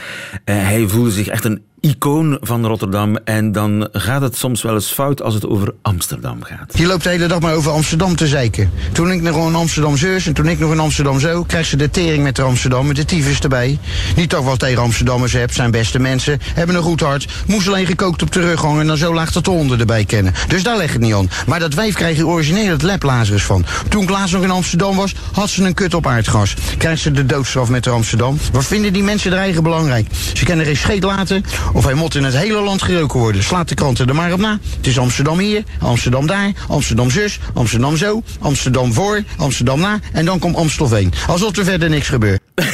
Hij 0.44 0.84
voelde 0.88 1.10
zich 1.10 1.28
echt 1.28 1.44
een 1.44 1.62
icoon 1.80 2.38
van 2.40 2.66
Rotterdam. 2.66 3.16
En 3.24 3.52
dan 3.52 3.88
gaat 3.92 4.20
het 4.20 4.36
soms 4.36 4.62
wel 4.62 4.74
eens 4.74 4.92
fout 4.92 5.22
als 5.22 5.34
het 5.34 5.46
over 5.46 5.74
Amsterdam 5.82 6.42
gaat. 6.42 6.78
Je 6.78 6.86
loopt 6.86 7.02
de 7.02 7.08
hele 7.08 7.26
dag 7.26 7.40
maar 7.40 7.54
over 7.54 7.72
Amsterdam 7.72 8.16
te 8.16 8.26
zeiken. 8.26 8.70
Toen 8.92 9.12
ik 9.12 9.22
nog 9.22 9.48
in 9.48 9.54
Amsterdam 9.54 9.96
zus 9.96 10.26
en 10.26 10.32
toen 10.32 10.48
ik 10.48 10.58
nog 10.58 10.72
in 10.72 10.78
Amsterdam 10.78 11.20
zo, 11.20 11.42
krijgt 11.42 11.68
ze 11.68 11.76
de 11.76 11.90
tering 11.90 12.22
met 12.22 12.36
de 12.36 12.42
Amsterdam, 12.42 12.86
met 12.86 12.96
de 12.96 13.04
tyfus 13.04 13.40
erbij. 13.40 13.78
Niet 14.16 14.30
toch 14.30 14.44
wat 14.44 14.58
tegen 14.58 14.82
Amsterdammers 14.82 15.32
heb, 15.32 15.52
zijn 15.52 15.70
beste 15.70 15.98
mensen, 15.98 16.38
hebben 16.54 16.76
een 16.76 16.82
goed 16.82 17.00
hart, 17.00 17.28
moest 17.46 17.68
alleen 17.68 17.86
gekookt 17.86 18.22
op 18.22 18.32
de 18.32 18.40
rug 18.40 18.60
hangen 18.60 18.80
en 18.80 18.86
dan 18.86 18.96
zo 18.96 19.14
laag 19.14 19.32
dat 19.32 19.44
de 19.44 19.50
honden 19.50 19.80
erbij 19.80 20.04
kennen. 20.04 20.34
Dus 20.48 20.62
daar 20.62 20.76
leg 20.76 20.92
het 20.92 21.00
niet 21.00 21.14
aan. 21.14 21.30
Maar 21.46 21.58
dat 21.58 21.74
wijf 21.74 21.94
krijg 21.94 22.16
je 22.16 22.26
origineel 22.26 22.72
het 22.72 22.82
leplazerus 22.82 23.42
van. 23.42 23.64
Toen 23.88 24.02
ik 24.02 24.10
laatst 24.10 24.34
nog 24.34 24.42
in 24.42 24.50
Amsterdam 24.50 24.96
was, 24.96 25.14
had 25.32 25.48
ze 25.48 25.64
een 25.64 25.74
kut 25.74 25.94
op 25.94 26.06
aardgas. 26.06 26.54
Krijgt 26.78 27.02
ze 27.02 27.10
de 27.10 27.26
doodstraf 27.26 27.68
met 27.68 27.84
de 27.84 27.90
Amsterdam. 27.90 28.38
Wat 28.52 28.64
vinden 28.64 28.92
die 28.92 29.02
mensen 29.02 29.32
er 29.32 29.38
eigen 29.38 29.62
belangrijk? 29.62 30.06
Ze 30.34 30.44
kennen 30.44 30.66
geen 30.66 30.76
scheet 30.76 31.02
laten 31.02 31.44
of 31.72 31.84
hij 31.84 31.94
moet 31.94 32.14
in 32.14 32.24
het 32.24 32.36
hele 32.36 32.60
land 32.60 32.82
geroken 32.82 33.20
worden. 33.20 33.42
Slaat 33.42 33.68
de 33.68 33.74
kranten 33.74 34.08
er 34.08 34.14
maar 34.14 34.32
op 34.32 34.40
na. 34.40 34.58
Het 34.76 34.86
is 34.86 34.98
Amsterdam 34.98 35.38
hier, 35.38 35.62
Amsterdam 35.80 36.26
daar, 36.26 36.52
Amsterdam 36.68 37.10
zus, 37.10 37.38
Amsterdam 37.54 37.96
zo, 37.96 38.22
Amsterdam 38.40 38.92
voor, 38.92 39.22
Amsterdam 39.36 39.80
na 39.80 39.98
en 40.12 40.24
dan 40.24 40.38
komt 40.38 40.56
Amstelveen. 40.56 41.12
Alsof 41.28 41.56
er 41.56 41.64
verder 41.64 41.90
niks 41.90 42.08
gebeurt. 42.08 42.40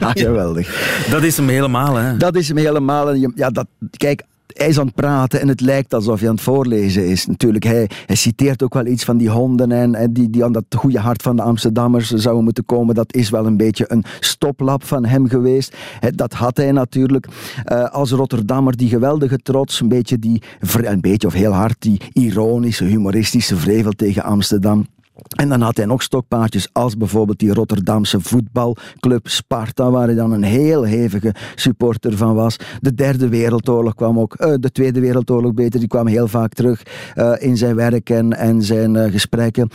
Ja, 0.00 0.12
geweldig. 0.12 0.68
Dat 1.10 1.22
is 1.22 1.36
hem 1.36 1.48
helemaal, 1.48 1.94
hè? 1.94 2.16
Dat 2.16 2.34
is 2.36 2.48
hem 2.48 2.56
helemaal. 2.56 3.10
En 3.10 3.20
je- 3.20 3.32
Ja, 3.34 3.50
dat, 3.50 3.66
kijk, 3.96 4.22
hij 4.52 4.68
is 4.68 4.78
aan 4.78 4.86
het 4.86 4.94
praten 4.94 5.40
en 5.40 5.48
het 5.48 5.60
lijkt 5.60 5.94
alsof 5.94 6.20
hij 6.20 6.28
aan 6.28 6.34
het 6.34 6.44
voorlezen 6.44 7.06
is. 7.06 7.26
Natuurlijk, 7.26 7.64
hij, 7.64 7.90
hij 8.06 8.16
citeert 8.16 8.62
ook 8.62 8.74
wel 8.74 8.86
iets 8.86 9.04
van 9.04 9.16
die 9.16 9.30
honden 9.30 9.72
en, 9.72 9.94
en 9.94 10.12
die, 10.12 10.30
die 10.30 10.44
aan 10.44 10.52
dat 10.52 10.64
goede 10.76 10.98
hart 10.98 11.22
van 11.22 11.36
de 11.36 11.42
Amsterdammers 11.42 12.10
zouden 12.10 12.44
moeten 12.44 12.64
komen. 12.64 12.94
Dat 12.94 13.14
is 13.14 13.30
wel 13.30 13.46
een 13.46 13.56
beetje 13.56 13.84
een 13.88 14.04
stoplap 14.20 14.84
van 14.84 15.04
hem 15.04 15.28
geweest. 15.28 15.76
Dat 16.14 16.32
had 16.32 16.56
hij 16.56 16.72
natuurlijk. 16.72 17.26
Eh, 17.64 17.90
als 17.90 18.10
Rotterdammer, 18.10 18.76
die 18.76 18.88
geweldige 18.88 19.38
trots, 19.38 19.80
een 19.80 19.88
beetje 19.88 20.18
die, 20.18 20.42
een 20.82 21.00
beetje 21.00 21.26
of 21.26 21.32
heel 21.32 21.52
hard, 21.52 21.76
die 21.78 22.00
ironische, 22.12 22.84
humoristische 22.84 23.56
vrevel 23.56 23.92
tegen 23.92 24.22
Amsterdam. 24.22 24.86
En 25.28 25.48
dan 25.48 25.60
had 25.60 25.76
hij 25.76 25.86
nog 25.86 26.02
stokpaardjes 26.02 26.68
als 26.72 26.96
bijvoorbeeld 26.96 27.38
die 27.38 27.54
Rotterdamse 27.54 28.20
voetbalclub 28.20 29.28
Sparta, 29.28 29.90
waar 29.90 30.06
hij 30.06 30.14
dan 30.14 30.32
een 30.32 30.42
heel 30.42 30.82
hevige 30.82 31.34
supporter 31.54 32.16
van 32.16 32.34
was. 32.34 32.56
De 32.80 32.94
Derde 32.94 33.28
Wereldoorlog 33.28 33.94
kwam 33.94 34.18
ook, 34.18 34.36
uh, 34.40 34.54
de 34.60 34.72
Tweede 34.72 35.00
Wereldoorlog 35.00 35.54
beter, 35.54 35.78
die 35.78 35.88
kwam 35.88 36.06
heel 36.06 36.28
vaak 36.28 36.52
terug 36.52 36.82
uh, 37.16 37.32
in 37.38 37.56
zijn 37.56 37.74
werk 37.74 38.10
en, 38.10 38.32
en 38.32 38.62
zijn 38.62 38.94
uh, 38.94 39.12
gesprekken. 39.12 39.68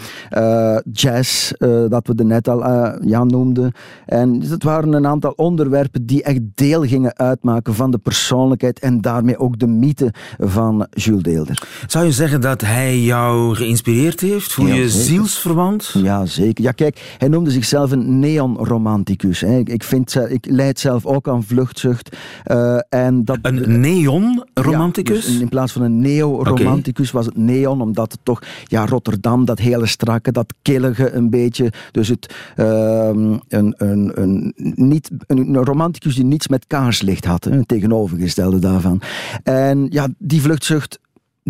jazz, 0.91 1.51
dat 1.89 2.07
we 2.07 2.13
er 2.15 2.25
net 2.25 2.47
al 2.47 2.59
ja, 3.07 3.23
noemden. 3.23 3.71
En 4.05 4.41
het 4.41 4.63
waren 4.63 4.93
een 4.93 5.07
aantal 5.07 5.31
onderwerpen 5.31 6.05
die 6.05 6.23
echt 6.23 6.39
deel 6.55 6.83
gingen 6.83 7.17
uitmaken 7.17 7.73
van 7.73 7.91
de 7.91 7.97
persoonlijkheid 7.97 8.79
en 8.79 9.01
daarmee 9.01 9.37
ook 9.37 9.59
de 9.59 9.67
mythe 9.67 10.13
van 10.37 10.87
Jules 10.89 11.23
Deelder. 11.23 11.61
Zou 11.87 12.05
je 12.05 12.11
zeggen 12.11 12.41
dat 12.41 12.61
hij 12.61 12.99
jou 12.99 13.55
geïnspireerd 13.55 14.19
heeft? 14.19 14.53
Voel 14.53 14.67
je 14.67 14.89
zielsverwant? 15.35 15.91
Ja, 15.93 16.25
zeker. 16.25 16.63
Ja, 16.63 16.71
kijk, 16.71 17.15
hij 17.17 17.27
noemde 17.27 17.51
zichzelf 17.51 17.91
een 17.91 18.19
neonromanticus. 18.19 19.43
Ik, 19.43 19.83
vind, 19.83 20.15
ik 20.29 20.45
leid 20.49 20.79
zelf 20.79 21.05
ook 21.05 21.27
aan 21.27 21.43
vluchtzucht. 21.43 22.17
Uh, 22.51 22.79
en 22.89 23.25
dat, 23.25 23.37
een 23.41 23.79
neonromanticus? 23.79 25.25
Ja, 25.25 25.31
dus 25.31 25.39
in 25.39 25.49
plaats 25.49 25.71
van 25.71 25.81
een 25.81 25.99
neo-romanticus 25.99 27.11
was 27.11 27.25
het 27.25 27.37
neon, 27.37 27.81
omdat 27.81 28.11
het 28.11 28.19
toch, 28.23 28.41
ja, 28.63 28.85
Rotterdam, 28.85 29.45
dat 29.45 29.59
hele 29.59 29.85
strakke, 29.85 30.31
dat 30.31 30.53
killige 30.61 31.11
een 31.11 31.29
beetje. 31.29 31.71
Dus 31.91 32.07
het, 32.07 32.35
uh, 32.57 32.65
een, 33.07 33.41
een, 33.77 34.11
een, 34.21 34.53
niet, 34.75 35.09
een, 35.27 35.55
romanticus 35.55 36.15
die 36.15 36.25
niets 36.25 36.47
met 36.47 36.67
kaarslicht 36.67 37.25
had, 37.25 37.45
een 37.45 37.65
tegenovergestelde 37.65 38.59
daarvan. 38.59 39.01
En 39.43 39.87
ja, 39.89 40.07
die 40.17 40.41
vluchtzucht 40.41 40.99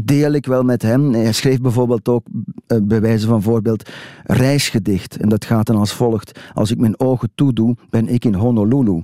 deel 0.03 0.31
ik 0.31 0.45
wel 0.45 0.63
met 0.63 0.81
hem. 0.81 1.13
Hij 1.13 1.31
schreef 1.31 1.61
bijvoorbeeld 1.61 2.07
ook, 2.07 2.25
uh, 2.67 2.77
bij 2.83 3.01
wijze 3.01 3.27
van 3.27 3.41
voorbeeld, 3.41 3.89
reisgedicht. 4.23 5.17
En 5.17 5.29
dat 5.29 5.45
gaat 5.45 5.65
dan 5.65 5.75
als 5.75 5.93
volgt. 5.93 6.39
Als 6.53 6.71
ik 6.71 6.77
mijn 6.77 6.99
ogen 6.99 7.29
toedoe, 7.35 7.75
ben 7.89 8.07
ik 8.07 8.25
in 8.25 8.33
Honolulu. 8.33 9.03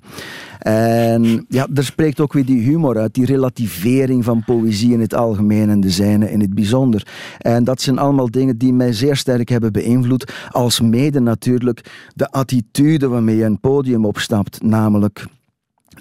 En 0.59 1.45
ja, 1.49 1.67
er 1.73 1.83
spreekt 1.83 2.19
ook 2.19 2.33
weer 2.33 2.45
die 2.45 2.61
humor 2.61 2.97
uit, 2.97 3.13
die 3.13 3.25
relativering 3.25 4.23
van 4.23 4.43
poëzie 4.43 4.93
in 4.93 4.99
het 4.99 5.13
algemeen 5.13 5.69
en 5.69 5.79
de 5.79 5.89
zijne 5.89 6.31
in 6.31 6.39
het 6.39 6.53
bijzonder. 6.53 7.07
En 7.37 7.63
dat 7.63 7.81
zijn 7.81 7.97
allemaal 7.97 8.31
dingen 8.31 8.57
die 8.57 8.73
mij 8.73 8.93
zeer 8.93 9.15
sterk 9.15 9.49
hebben 9.49 9.71
beïnvloed, 9.71 10.33
als 10.49 10.81
mede 10.81 11.19
natuurlijk 11.19 12.09
de 12.15 12.31
attitude 12.31 13.07
waarmee 13.07 13.35
je 13.35 13.43
een 13.43 13.59
podium 13.59 14.05
opstapt, 14.05 14.63
namelijk 14.63 15.25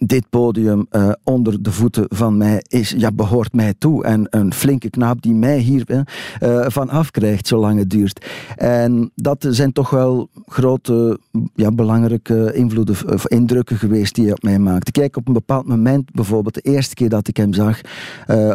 dit 0.06 0.28
podium 0.30 0.86
uh, 0.90 1.12
onder 1.24 1.62
de 1.62 1.72
voeten 1.72 2.04
van 2.08 2.36
mij 2.36 2.64
is, 2.68 2.94
ja, 2.96 3.12
behoort 3.12 3.52
mij 3.52 3.74
toe. 3.78 4.04
En 4.04 4.26
een 4.30 4.54
flinke 4.54 4.90
knaap 4.90 5.22
die 5.22 5.34
mij 5.34 5.58
hier 5.58 5.84
uh, 5.88 6.64
van 6.68 6.88
afkrijgt, 6.88 7.46
zolang 7.46 7.78
het 7.78 7.90
duurt. 7.90 8.26
En 8.56 9.10
dat 9.14 9.46
zijn 9.50 9.72
toch 9.72 9.90
wel 9.90 10.28
grote, 10.46 11.18
ja, 11.54 11.70
belangrijke 11.70 12.52
invloeden 12.54 12.96
indrukken 13.24 13.76
geweest 13.76 14.14
die 14.14 14.24
hij 14.24 14.32
op 14.32 14.42
mij 14.42 14.58
maakte. 14.58 14.90
Kijk, 14.90 15.16
op 15.16 15.28
een 15.28 15.34
bepaald 15.34 15.66
moment, 15.66 16.12
bijvoorbeeld 16.12 16.54
de 16.54 16.60
eerste 16.60 16.94
keer 16.94 17.08
dat 17.08 17.28
ik 17.28 17.36
hem 17.36 17.52
zag 17.52 17.80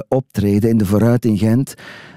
optreden 0.07 0.69
in 0.69 0.77
de 0.77 0.85
Vooruit 0.85 1.25
in 1.25 1.37
Gent, 1.37 1.75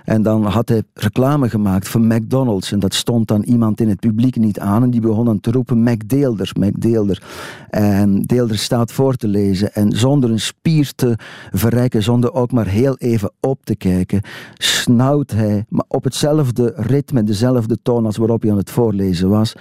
en 0.09 0.23
dan 0.23 0.45
had 0.45 0.69
hij 0.69 0.83
reclame 0.95 1.49
gemaakt 1.49 1.89
voor 1.89 2.01
McDonald's. 2.01 2.73
En 2.73 2.79
dat 2.79 2.95
stond 2.95 3.29
dan 3.29 3.43
iemand 3.43 3.81
in 3.81 3.89
het 3.89 4.01
publiek 4.01 4.37
niet 4.37 4.59
aan. 4.59 4.83
En 4.83 4.91
die 4.91 5.01
begon 5.01 5.25
dan 5.25 5.41
te 5.41 5.51
roepen 5.51 5.83
McDeelder, 5.83 6.51
McDeelder. 6.59 7.23
En 7.71 8.23
Deelder 8.23 8.59
staat 8.59 8.93
voor 8.93 9.17
te 9.19 9.29
lezen. 9.29 9.75
En 9.75 9.93
zonder 9.93 10.31
een 10.31 10.41
spier 10.41 10.93
te 10.95 11.19
verrekken, 11.53 12.03
zonder 12.03 12.33
ook 12.33 12.53
maar 12.53 12.67
heel 12.67 12.97
even 12.97 13.33
op 13.41 13.65
te 13.65 13.77
kijken, 13.77 14.23
snauwt 14.55 15.31
hij, 15.31 15.65
maar 15.69 15.85
op 15.89 16.05
hetzelfde 16.05 16.73
ritme, 16.77 17.25
dezelfde 17.25 17.79
toon 17.83 18.07
als 18.07 18.17
waarop 18.17 18.43
hij 18.43 18.51
aan 18.51 18.57
het 18.57 18.71
voorlezen 18.71 19.29
was. 19.29 19.53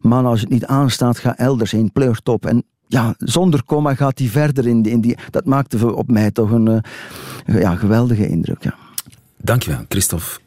Man, 0.00 0.26
als 0.26 0.40
het 0.40 0.50
niet 0.50 0.66
aanstaat, 0.66 1.18
ga 1.18 1.36
elders 1.36 1.70
heen, 1.70 1.92
pleurt 1.92 2.28
op. 2.28 2.46
En 2.46 2.64
ja, 2.86 3.14
zonder 3.18 3.64
komma 3.64 3.94
gaat 3.94 4.18
hij 4.18 4.28
verder 4.28 4.66
in 4.66 4.82
die, 4.82 4.92
in 4.92 5.00
die... 5.00 5.16
Dat 5.30 5.44
maakte 5.44 5.94
op 5.94 6.10
mij 6.10 6.30
toch 6.30 6.50
een 6.50 6.82
uh, 7.46 7.60
ja, 7.60 7.74
geweldige 7.74 8.28
indruk, 8.28 8.62
ja. 8.62 8.74
Dankjewel, 9.36 9.84
Christophe 9.88 10.40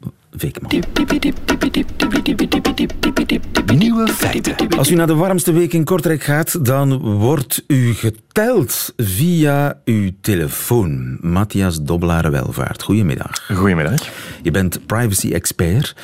Nieuwe 3.75 4.07
feiten. 4.07 4.55
Als 4.77 4.91
u 4.91 4.95
naar 4.95 5.07
de 5.07 5.15
warmste 5.15 5.51
week 5.51 5.73
in 5.73 5.83
Kortrijk 5.83 6.23
gaat, 6.23 6.65
dan 6.65 6.97
wordt 6.97 7.63
u 7.67 7.93
geteld 7.93 8.93
via 8.97 9.81
uw 9.85 10.09
telefoon. 10.21 11.17
Matthias 11.21 11.81
Dobbelare-Welvaart, 11.81 12.83
goedemiddag. 12.83 13.45
Goedemiddag. 13.55 14.09
Je 14.41 14.51
bent 14.51 14.85
privacy-expert. 14.85 15.95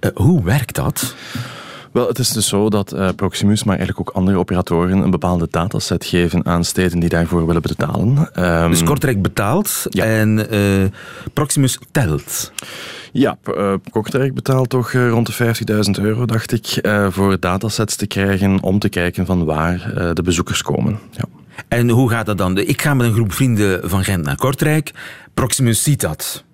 Uh, 0.00 0.10
hoe 0.14 0.44
werkt 0.44 0.74
dat? 0.74 1.14
Wel, 1.92 2.08
het 2.08 2.18
is 2.18 2.30
dus 2.30 2.48
zo 2.48 2.68
dat 2.70 2.94
uh, 2.94 3.08
Proximus, 3.16 3.64
maar 3.64 3.76
eigenlijk 3.76 4.08
ook 4.08 4.16
andere 4.16 4.38
operatoren, 4.38 4.98
een 4.98 5.10
bepaalde 5.10 5.48
dataset 5.50 6.04
geven 6.04 6.46
aan 6.46 6.64
steden 6.64 6.98
die 6.98 7.08
daarvoor 7.08 7.46
willen 7.46 7.62
betalen. 7.62 8.30
Um, 8.38 8.70
dus 8.70 8.82
Kortrijk 8.82 9.22
betaalt 9.22 9.86
ja. 9.88 10.04
en 10.04 10.54
uh, 10.54 10.84
Proximus 11.32 11.78
telt. 11.90 12.52
Ja, 13.12 13.38
uh, 13.44 13.74
Kortrijk 13.90 14.34
betaalt 14.34 14.68
toch 14.68 14.92
rond 14.92 15.26
de 15.26 15.54
50.000 15.98 16.02
euro, 16.04 16.26
dacht 16.26 16.52
ik, 16.52 16.88
voor 17.10 17.40
datasets 17.40 17.96
te 17.96 18.06
krijgen 18.06 18.62
om 18.62 18.78
te 18.78 18.88
kijken 18.88 19.26
van 19.26 19.44
waar 19.44 19.90
de 20.14 20.22
bezoekers 20.22 20.62
komen. 20.62 20.98
Ja. 21.10 21.24
En 21.68 21.88
hoe 21.88 22.10
gaat 22.10 22.26
dat 22.26 22.38
dan? 22.38 22.58
Ik 22.58 22.82
ga 22.82 22.94
met 22.94 23.06
een 23.06 23.12
groep 23.12 23.32
vrienden 23.32 23.90
van 23.90 24.04
Gent 24.04 24.24
naar 24.24 24.36
Kortrijk. 24.36 24.90
Proximus 25.34 25.82
ziet 25.82 26.00
dat. 26.00 26.44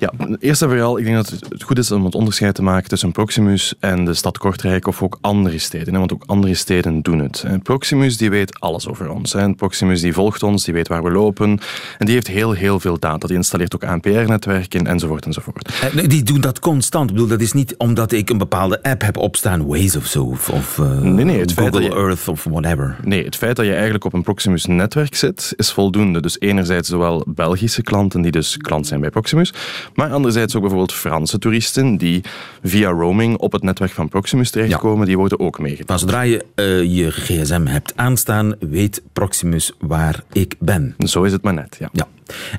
Ja, 0.00 0.12
eerst 0.38 0.62
en 0.62 0.68
vooral, 0.68 0.98
ik 0.98 1.04
denk 1.04 1.16
dat 1.16 1.30
het 1.48 1.62
goed 1.62 1.78
is 1.78 1.90
om 1.90 2.04
het 2.04 2.14
onderscheid 2.14 2.54
te 2.54 2.62
maken 2.62 2.88
tussen 2.88 3.12
Proximus 3.12 3.74
en 3.80 4.04
de 4.04 4.14
stad 4.14 4.38
Kortrijk 4.38 4.86
of 4.86 5.02
ook 5.02 5.18
andere 5.20 5.58
steden. 5.58 5.98
Want 5.98 6.12
ook 6.12 6.22
andere 6.26 6.54
steden 6.54 7.02
doen 7.02 7.18
het. 7.18 7.44
Proximus 7.62 8.16
die 8.16 8.30
weet 8.30 8.60
alles 8.60 8.88
over 8.88 9.10
ons. 9.10 9.36
Proximus 9.56 10.00
die 10.00 10.12
volgt 10.12 10.42
ons, 10.42 10.64
die 10.64 10.74
weet 10.74 10.88
waar 10.88 11.02
we 11.02 11.10
lopen. 11.10 11.60
En 11.98 12.06
die 12.06 12.14
heeft 12.14 12.26
heel, 12.26 12.52
heel 12.52 12.80
veel 12.80 12.98
data. 12.98 13.26
Die 13.26 13.36
installeert 13.36 13.74
ook 13.74 13.84
ANPR-netwerken 13.84 14.86
enzovoort 14.86 15.26
enzovoort. 15.26 15.72
Eh, 15.94 16.08
die 16.08 16.22
doen 16.22 16.40
dat 16.40 16.58
constant. 16.58 17.08
Ik 17.08 17.14
bedoel, 17.14 17.28
dat 17.28 17.40
is 17.40 17.52
niet 17.52 17.74
omdat 17.76 18.12
ik 18.12 18.30
een 18.30 18.38
bepaalde 18.38 18.82
app 18.82 19.02
heb 19.02 19.16
opstaan, 19.16 19.66
Waze 19.66 19.98
of 19.98 20.06
zo, 20.06 20.24
of, 20.24 20.48
of 20.48 20.78
uh, 20.78 21.00
nee, 21.00 21.24
nee, 21.24 21.40
het 21.40 21.52
Google 21.52 21.70
feit 21.70 21.84
je, 21.84 21.98
Earth 21.98 22.28
of 22.28 22.44
whatever. 22.44 22.96
Nee, 23.04 23.24
het 23.24 23.36
feit 23.36 23.56
dat 23.56 23.66
je 23.66 23.72
eigenlijk 23.72 24.04
op 24.04 24.12
een 24.12 24.22
Proximus-netwerk 24.22 25.14
zit, 25.14 25.52
is 25.56 25.72
voldoende. 25.72 26.20
Dus 26.20 26.40
enerzijds 26.40 26.88
zowel 26.88 27.24
Belgische 27.26 27.82
klanten 27.82 28.22
die 28.22 28.30
dus 28.30 28.56
klant 28.56 28.86
zijn 28.86 29.00
bij 29.00 29.10
Proximus, 29.10 29.52
maar 29.94 30.12
anderzijds 30.12 30.54
ook 30.54 30.60
bijvoorbeeld 30.60 30.92
Franse 30.92 31.38
toeristen 31.38 31.96
die 31.96 32.22
via 32.62 32.90
roaming 32.90 33.36
op 33.36 33.52
het 33.52 33.62
netwerk 33.62 33.92
van 33.92 34.08
Proximus 34.08 34.50
terechtkomen, 34.50 35.06
die 35.06 35.16
worden 35.16 35.40
ook 35.40 35.58
meegedaan. 35.58 35.98
zodra 35.98 36.22
je 36.22 36.44
uh, 36.54 36.96
je 36.96 37.10
gsm 37.10 37.66
hebt 37.66 37.92
aanstaan, 37.96 38.54
weet 38.58 39.02
Proximus 39.12 39.72
waar 39.78 40.22
ik 40.32 40.54
ben. 40.58 40.94
Zo 40.98 41.22
is 41.22 41.32
het 41.32 41.42
maar 41.42 41.54
net, 41.54 41.76
ja. 41.78 41.88
ja. 41.92 42.08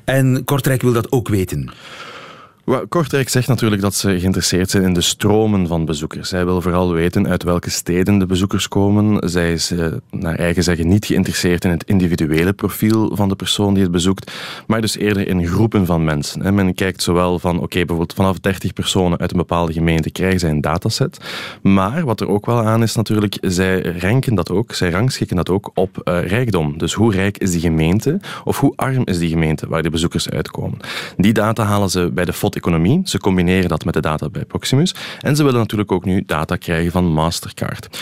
En 0.04 0.44
Kortrijk 0.44 0.82
wil 0.82 0.92
dat 0.92 1.12
ook 1.12 1.28
weten. 1.28 1.70
Kortrijk 2.88 3.28
zegt 3.28 3.48
natuurlijk 3.48 3.82
dat 3.82 3.94
ze 3.94 4.18
geïnteresseerd 4.18 4.70
zijn 4.70 4.82
in 4.82 4.92
de 4.92 5.00
stromen 5.00 5.66
van 5.66 5.84
bezoekers. 5.84 6.28
Zij 6.28 6.44
wil 6.44 6.60
vooral 6.60 6.92
weten 6.92 7.28
uit 7.28 7.42
welke 7.42 7.70
steden 7.70 8.18
de 8.18 8.26
bezoekers 8.26 8.68
komen. 8.68 9.30
Zij 9.30 9.52
is 9.52 9.70
eh, 9.70 9.86
naar 10.10 10.34
eigen 10.34 10.62
zeggen 10.62 10.88
niet 10.88 11.06
geïnteresseerd 11.06 11.64
in 11.64 11.70
het 11.70 11.84
individuele 11.84 12.52
profiel 12.52 13.16
van 13.16 13.28
de 13.28 13.34
persoon 13.34 13.74
die 13.74 13.82
het 13.82 13.92
bezoekt, 13.92 14.32
maar 14.66 14.80
dus 14.80 14.96
eerder 14.96 15.28
in 15.28 15.46
groepen 15.46 15.86
van 15.86 16.04
mensen. 16.04 16.54
Men 16.54 16.74
kijkt 16.74 17.02
zowel 17.02 17.38
van, 17.38 17.56
oké, 17.60 17.78
bijvoorbeeld 17.78 18.14
vanaf 18.14 18.38
30 18.38 18.72
personen 18.72 19.18
uit 19.18 19.30
een 19.30 19.36
bepaalde 19.36 19.72
gemeente 19.72 20.10
krijgen 20.10 20.40
zij 20.40 20.50
een 20.50 20.60
dataset. 20.60 21.18
Maar 21.62 22.04
wat 22.04 22.20
er 22.20 22.28
ook 22.28 22.46
wel 22.46 22.64
aan 22.64 22.82
is 22.82 22.94
natuurlijk, 22.94 23.38
zij 23.40 23.80
ranken 23.80 24.34
dat 24.34 24.50
ook, 24.50 24.72
zij 24.74 24.90
rangschikken 24.90 25.36
dat 25.36 25.50
ook 25.50 25.70
op 25.74 26.00
uh, 26.04 26.26
rijkdom. 26.26 26.78
Dus 26.78 26.92
hoe 26.92 27.12
rijk 27.12 27.38
is 27.38 27.50
die 27.50 27.60
gemeente 27.60 28.20
of 28.44 28.60
hoe 28.60 28.72
arm 28.76 29.02
is 29.04 29.18
die 29.18 29.30
gemeente 29.30 29.68
waar 29.68 29.82
de 29.82 29.90
bezoekers 29.90 30.30
uitkomen. 30.30 30.78
Die 31.16 31.32
data 31.32 31.64
halen 31.64 31.90
ze 31.90 32.10
bij 32.14 32.24
de 32.24 32.32
economie. 32.56 33.00
Ze 33.04 33.18
combineren 33.18 33.68
dat 33.68 33.84
met 33.84 33.94
de 33.94 34.00
data 34.00 34.28
bij 34.28 34.44
Proximus. 34.44 34.94
En 35.20 35.36
ze 35.36 35.44
willen 35.44 35.60
natuurlijk 35.60 35.92
ook 35.92 36.04
nu 36.04 36.22
data 36.26 36.56
krijgen 36.56 36.92
van 36.92 37.12
Mastercard. 37.12 37.98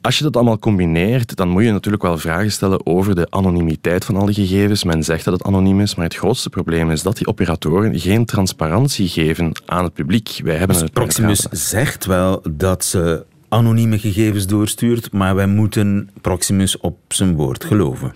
Als 0.00 0.18
je 0.18 0.24
dat 0.24 0.36
allemaal 0.36 0.58
combineert, 0.58 1.36
dan 1.36 1.48
moet 1.48 1.64
je 1.64 1.70
natuurlijk 1.70 2.02
wel 2.02 2.18
vragen 2.18 2.52
stellen 2.52 2.86
over 2.86 3.14
de 3.14 3.26
anonimiteit 3.30 4.04
van 4.04 4.16
al 4.16 4.26
die 4.26 4.34
gegevens. 4.34 4.84
Men 4.84 5.02
zegt 5.02 5.24
dat 5.24 5.34
het 5.34 5.42
anoniem 5.42 5.80
is, 5.80 5.94
maar 5.94 6.04
het 6.04 6.14
grootste 6.14 6.50
probleem 6.50 6.90
is 6.90 7.02
dat 7.02 7.16
die 7.16 7.26
operatoren 7.26 7.98
geen 8.00 8.24
transparantie 8.24 9.08
geven 9.08 9.52
aan 9.66 9.84
het 9.84 9.92
publiek. 9.92 10.40
Wij 10.44 10.56
hebben 10.56 10.78
dus 10.78 10.90
Proximus 10.90 11.46
zegt 11.50 12.04
wel 12.04 12.42
dat 12.50 12.84
ze 12.84 13.24
anonieme 13.48 13.98
gegevens 13.98 14.46
doorstuurt, 14.46 15.12
maar 15.12 15.34
wij 15.34 15.46
moeten 15.46 16.10
Proximus 16.20 16.78
op 16.78 16.96
zijn 17.08 17.34
woord 17.34 17.64
geloven. 17.64 18.12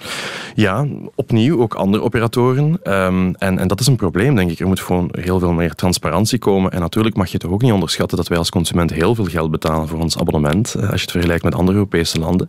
Ja, 0.55 0.87
opnieuw 1.15 1.61
ook 1.61 1.75
andere 1.75 2.03
operatoren. 2.03 2.65
Um, 2.65 3.35
en, 3.35 3.59
en 3.59 3.69
dat 3.69 3.81
is 3.81 3.87
een 3.87 3.97
probleem, 3.97 4.35
denk 4.35 4.51
ik. 4.51 4.61
Er 4.61 4.67
moet 4.67 4.81
gewoon 4.81 5.09
heel 5.13 5.39
veel 5.39 5.53
meer 5.53 5.75
transparantie 5.75 6.39
komen. 6.39 6.73
En 6.73 6.81
natuurlijk 6.81 7.17
mag 7.17 7.31
je 7.31 7.39
toch 7.39 7.51
ook 7.51 7.63
niet 7.63 7.73
onderschatten 7.73 8.17
dat 8.17 8.29
wij 8.29 8.39
als 8.39 8.51
consument 8.51 8.93
heel 8.93 9.15
veel 9.15 9.25
geld 9.25 9.51
betalen 9.51 9.89
voor 9.89 10.01
ons 10.01 10.19
abonnement, 10.19 10.75
eh, 10.75 10.83
als 10.83 10.95
je 10.95 11.01
het 11.01 11.11
vergelijkt 11.11 11.45
met 11.45 11.55
andere 11.55 11.77
Europese 11.77 12.19
landen. 12.19 12.49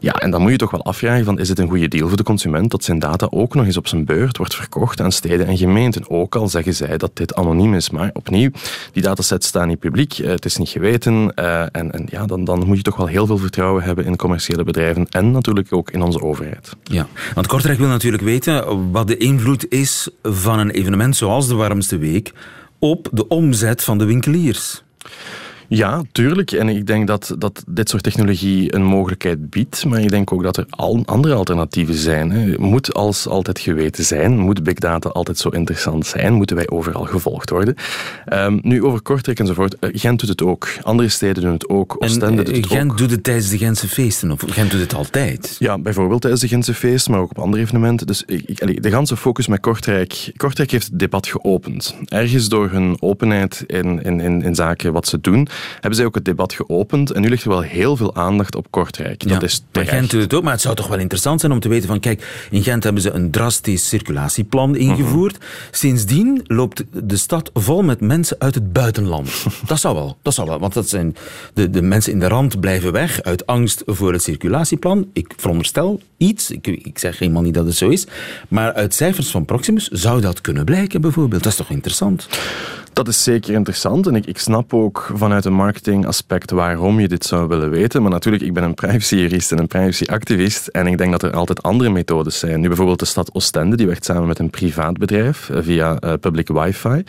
Ja, 0.00 0.12
en 0.12 0.30
dan 0.30 0.42
moet 0.42 0.50
je 0.50 0.56
toch 0.56 0.70
wel 0.70 0.84
afvragen 0.84 1.24
van, 1.24 1.38
is 1.38 1.48
het 1.48 1.58
een 1.58 1.68
goede 1.68 1.88
deal 1.88 2.08
voor 2.08 2.16
de 2.16 2.22
consument 2.22 2.70
dat 2.70 2.84
zijn 2.84 2.98
data 2.98 3.26
ook 3.30 3.54
nog 3.54 3.66
eens 3.66 3.76
op 3.76 3.88
zijn 3.88 4.04
beurt 4.04 4.36
wordt 4.36 4.54
verkocht 4.54 5.00
aan 5.00 5.12
steden 5.12 5.46
en 5.46 5.56
gemeenten? 5.56 6.10
Ook 6.10 6.36
al 6.36 6.48
zeggen 6.48 6.74
zij 6.74 6.96
dat 6.96 7.16
dit 7.16 7.34
anoniem 7.34 7.74
is. 7.74 7.90
Maar 7.90 8.10
opnieuw, 8.12 8.50
die 8.92 9.02
datasets 9.02 9.46
staan 9.46 9.68
niet 9.68 9.78
publiek, 9.78 10.18
eh, 10.18 10.30
het 10.30 10.44
is 10.44 10.56
niet 10.56 10.68
geweten. 10.68 11.34
En 11.34 11.92
en 11.92 12.05
ja, 12.10 12.26
dan, 12.26 12.44
dan 12.44 12.66
moet 12.66 12.76
je 12.76 12.82
toch 12.82 12.96
wel 12.96 13.06
heel 13.06 13.26
veel 13.26 13.38
vertrouwen 13.38 13.82
hebben 13.82 14.04
in 14.04 14.16
commerciële 14.16 14.64
bedrijven 14.64 15.06
en 15.10 15.30
natuurlijk 15.30 15.72
ook 15.72 15.90
in 15.90 16.02
onze 16.02 16.22
overheid. 16.22 16.76
Ja, 16.82 17.06
want 17.34 17.46
Kortrijk 17.46 17.78
wil 17.78 17.88
natuurlijk 17.88 18.22
weten 18.22 18.90
wat 18.90 19.08
de 19.08 19.16
invloed 19.16 19.70
is 19.70 20.08
van 20.22 20.58
een 20.58 20.70
evenement 20.70 21.16
zoals 21.16 21.48
de 21.48 21.54
Warmste 21.54 21.98
Week 21.98 22.32
op 22.78 23.08
de 23.12 23.28
omzet 23.28 23.84
van 23.84 23.98
de 23.98 24.04
winkeliers. 24.04 24.82
Ja, 25.68 26.02
tuurlijk. 26.12 26.52
En 26.52 26.68
ik 26.68 26.86
denk 26.86 27.06
dat, 27.06 27.34
dat 27.38 27.64
dit 27.68 27.88
soort 27.88 28.02
technologie 28.02 28.74
een 28.74 28.84
mogelijkheid 28.84 29.50
biedt. 29.50 29.84
Maar 29.84 30.00
ik 30.00 30.10
denk 30.10 30.32
ook 30.32 30.42
dat 30.42 30.56
er 30.56 30.66
al 30.70 31.02
andere 31.04 31.34
alternatieven 31.34 31.94
zijn. 31.94 32.30
Hè. 32.30 32.58
Moet 32.58 32.94
als 32.94 33.28
altijd 33.28 33.58
geweten 33.58 34.04
zijn? 34.04 34.38
Moet 34.38 34.62
big 34.62 34.74
data 34.74 35.08
altijd 35.08 35.38
zo 35.38 35.48
interessant 35.48 36.06
zijn? 36.06 36.32
Moeten 36.32 36.56
wij 36.56 36.68
overal 36.68 37.04
gevolgd 37.04 37.50
worden? 37.50 37.74
Um, 38.32 38.58
nu, 38.62 38.84
over 38.84 39.02
Kortrijk 39.02 39.38
enzovoort. 39.38 39.78
Eh, 39.78 39.90
Gent 39.92 40.20
doet 40.20 40.28
het 40.28 40.42
ook. 40.42 40.68
Andere 40.82 41.08
steden 41.08 41.42
doen 41.42 41.52
het 41.52 41.68
ook. 41.68 41.96
Oostende 41.98 42.42
doet 42.42 42.56
het 42.56 42.66
Gent 42.66 42.90
ook. 42.90 42.98
doet 42.98 43.10
het 43.10 43.24
tijdens 43.24 43.48
de 43.48 43.58
Gentse 43.58 43.88
feesten? 43.88 44.30
Of 44.30 44.42
Gent 44.46 44.70
doet 44.70 44.80
het 44.80 44.94
altijd? 44.94 45.56
Ja, 45.58 45.78
bijvoorbeeld 45.78 46.20
tijdens 46.20 46.42
de 46.42 46.48
Gentse 46.48 46.74
feesten, 46.74 47.12
maar 47.12 47.20
ook 47.20 47.30
op 47.30 47.38
andere 47.38 47.62
evenementen. 47.62 48.06
Dus 48.06 48.22
ik, 48.26 48.82
de 48.82 48.90
ganse 48.90 49.16
focus 49.16 49.46
met 49.46 49.60
Kortrijk... 49.60 50.32
Kortrijk 50.36 50.70
heeft 50.70 50.86
het 50.86 50.98
debat 50.98 51.26
geopend. 51.26 51.94
Ergens 52.04 52.48
door 52.48 52.70
hun 52.70 52.96
openheid 53.00 53.64
in, 53.66 54.02
in, 54.02 54.20
in, 54.20 54.42
in 54.42 54.54
zaken 54.54 54.92
wat 54.92 55.06
ze 55.06 55.20
doen 55.20 55.48
hebben 55.72 55.94
zij 55.94 56.04
ook 56.04 56.14
het 56.14 56.24
debat 56.24 56.52
geopend. 56.52 57.10
En 57.10 57.20
nu 57.20 57.28
ligt 57.28 57.42
er 57.42 57.48
wel 57.48 57.60
heel 57.60 57.96
veel 57.96 58.14
aandacht 58.14 58.54
op 58.54 58.66
Kortrijk. 58.70 59.28
Dat 59.28 59.42
is 59.42 59.64
Gent 59.72 60.10
doet 60.10 60.20
het 60.20 60.34
ook. 60.34 60.42
Maar 60.42 60.52
het 60.52 60.60
zou 60.60 60.74
toch 60.74 60.88
wel 60.88 60.98
interessant 60.98 61.40
zijn 61.40 61.52
om 61.52 61.60
te 61.60 61.68
weten 61.68 61.88
van... 61.88 62.00
Kijk, 62.00 62.46
in 62.50 62.62
Gent 62.62 62.84
hebben 62.84 63.02
ze 63.02 63.10
een 63.10 63.30
drastisch 63.30 63.88
circulatieplan 63.88 64.76
ingevoerd. 64.76 65.38
Sindsdien 65.70 66.40
loopt 66.44 66.84
de 66.92 67.16
stad 67.16 67.50
vol 67.54 67.82
met 67.82 68.00
mensen 68.00 68.36
uit 68.38 68.54
het 68.54 68.72
buitenland. 68.72 69.30
dat 69.66 69.80
zou 69.80 69.94
wel. 69.94 70.16
Dat 70.22 70.34
zou 70.34 70.48
wel. 70.48 70.58
Want 70.58 70.74
dat 70.74 70.88
zijn 70.88 71.16
de, 71.54 71.70
de 71.70 71.82
mensen 71.82 72.12
in 72.12 72.20
de 72.20 72.28
rand 72.28 72.60
blijven 72.60 72.92
weg 72.92 73.22
uit 73.22 73.46
angst 73.46 73.82
voor 73.86 74.12
het 74.12 74.22
circulatieplan. 74.22 75.06
Ik 75.12 75.32
veronderstel 75.36 76.00
iets. 76.16 76.50
Ik, 76.50 76.66
ik 76.66 76.98
zeg 76.98 77.18
helemaal 77.18 77.42
niet 77.42 77.54
dat 77.54 77.66
het 77.66 77.76
zo 77.76 77.88
is. 77.88 78.06
Maar 78.48 78.72
uit 78.72 78.94
cijfers 78.94 79.30
van 79.30 79.44
Proximus 79.44 79.88
zou 79.88 80.20
dat 80.20 80.40
kunnen 80.40 80.64
blijken 80.64 81.00
bijvoorbeeld. 81.00 81.42
Dat 81.42 81.52
is 81.52 81.58
toch 81.58 81.70
interessant? 81.70 82.28
Dat 82.96 83.08
is 83.08 83.22
zeker 83.22 83.54
interessant 83.54 84.06
en 84.06 84.14
ik, 84.14 84.26
ik 84.26 84.38
snap 84.38 84.74
ook 84.74 85.10
vanuit 85.14 85.44
een 85.44 85.52
marketingaspect 85.52 86.50
waarom 86.50 87.00
je 87.00 87.08
dit 87.08 87.24
zou 87.24 87.48
willen 87.48 87.70
weten. 87.70 88.02
Maar 88.02 88.10
natuurlijk, 88.10 88.44
ik 88.44 88.52
ben 88.52 88.62
een 88.62 88.74
privacyjurist 88.74 89.52
en 89.52 89.58
een 89.58 89.66
privacyactivist 89.66 90.66
en 90.66 90.86
ik 90.86 90.98
denk 90.98 91.10
dat 91.10 91.22
er 91.22 91.32
altijd 91.32 91.62
andere 91.62 91.90
methodes 91.90 92.38
zijn. 92.38 92.60
Nu 92.60 92.68
bijvoorbeeld 92.68 92.98
de 92.98 93.04
stad 93.04 93.34
Oostende, 93.34 93.76
die 93.76 93.86
werkt 93.86 94.04
samen 94.04 94.26
met 94.26 94.38
een 94.38 94.50
privaat 94.50 94.98
bedrijf 94.98 95.50
eh, 95.50 95.58
via 95.62 96.02
uh, 96.04 96.12
public 96.20 96.48
wifi. 96.48 97.02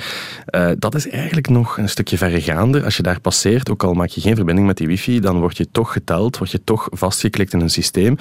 Uh, 0.56 0.70
dat 0.78 0.96
is 0.96 1.10
eigenlijk 1.10 1.50
nog 1.50 1.78
een 1.78 1.90
stukje 1.90 2.18
verregaander. 2.18 2.84
Als 2.84 2.98
je 2.98 3.04
daar 3.04 3.20
passeert, 3.20 3.72
ook 3.72 3.84
al 3.84 3.94
maak 3.94 4.10
je 4.10 4.22
geen 4.22 4.36
verbinding 4.36 4.68
met 4.68 4.78
die 4.78 4.88
wifi, 4.88 5.20
dan 5.20 5.40
word 5.40 5.58
je 5.58 5.68
toch 5.72 5.92
geteld, 5.92 6.38
word 6.38 6.52
je 6.52 6.64
toch 6.64 6.88
vastgeklikt 6.92 7.54
in 7.54 7.62
een 7.62 7.70
systeem 7.70 8.18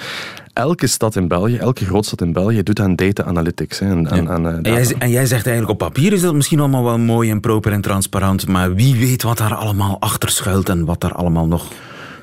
elke 0.57 0.87
stad 0.87 1.15
in 1.15 1.27
België, 1.27 1.57
elke 1.57 1.85
grootstad 1.85 2.21
in 2.21 2.33
België 2.33 2.63
doet 2.63 2.79
aan 2.79 2.95
data 2.95 3.23
analytics. 3.23 3.79
Hè, 3.79 3.89
en, 3.89 4.03
ja. 4.03 4.09
en, 4.09 4.45
en, 4.45 4.59
jij, 4.61 4.95
en, 4.99 5.09
jij, 5.09 5.25
zegt 5.25 5.45
eigenlijk 5.45 5.69
op 5.69 5.77
papier 5.77 6.13
is 6.13 6.21
dat 6.21 6.33
misschien 6.33 6.59
allemaal 6.59 6.83
wel 6.83 6.99
mooi 6.99 7.29
en 7.29 7.39
proper 7.59 7.77
en 7.77 7.81
transparant, 7.81 8.47
maar 8.47 8.75
wie 8.75 8.95
weet 8.95 9.23
wat 9.23 9.37
daar 9.37 9.55
allemaal 9.55 9.97
achter 9.99 10.29
schuilt 10.29 10.69
en 10.69 10.85
wat 10.85 11.01
daar 11.01 11.13
allemaal 11.13 11.47
nog 11.47 11.71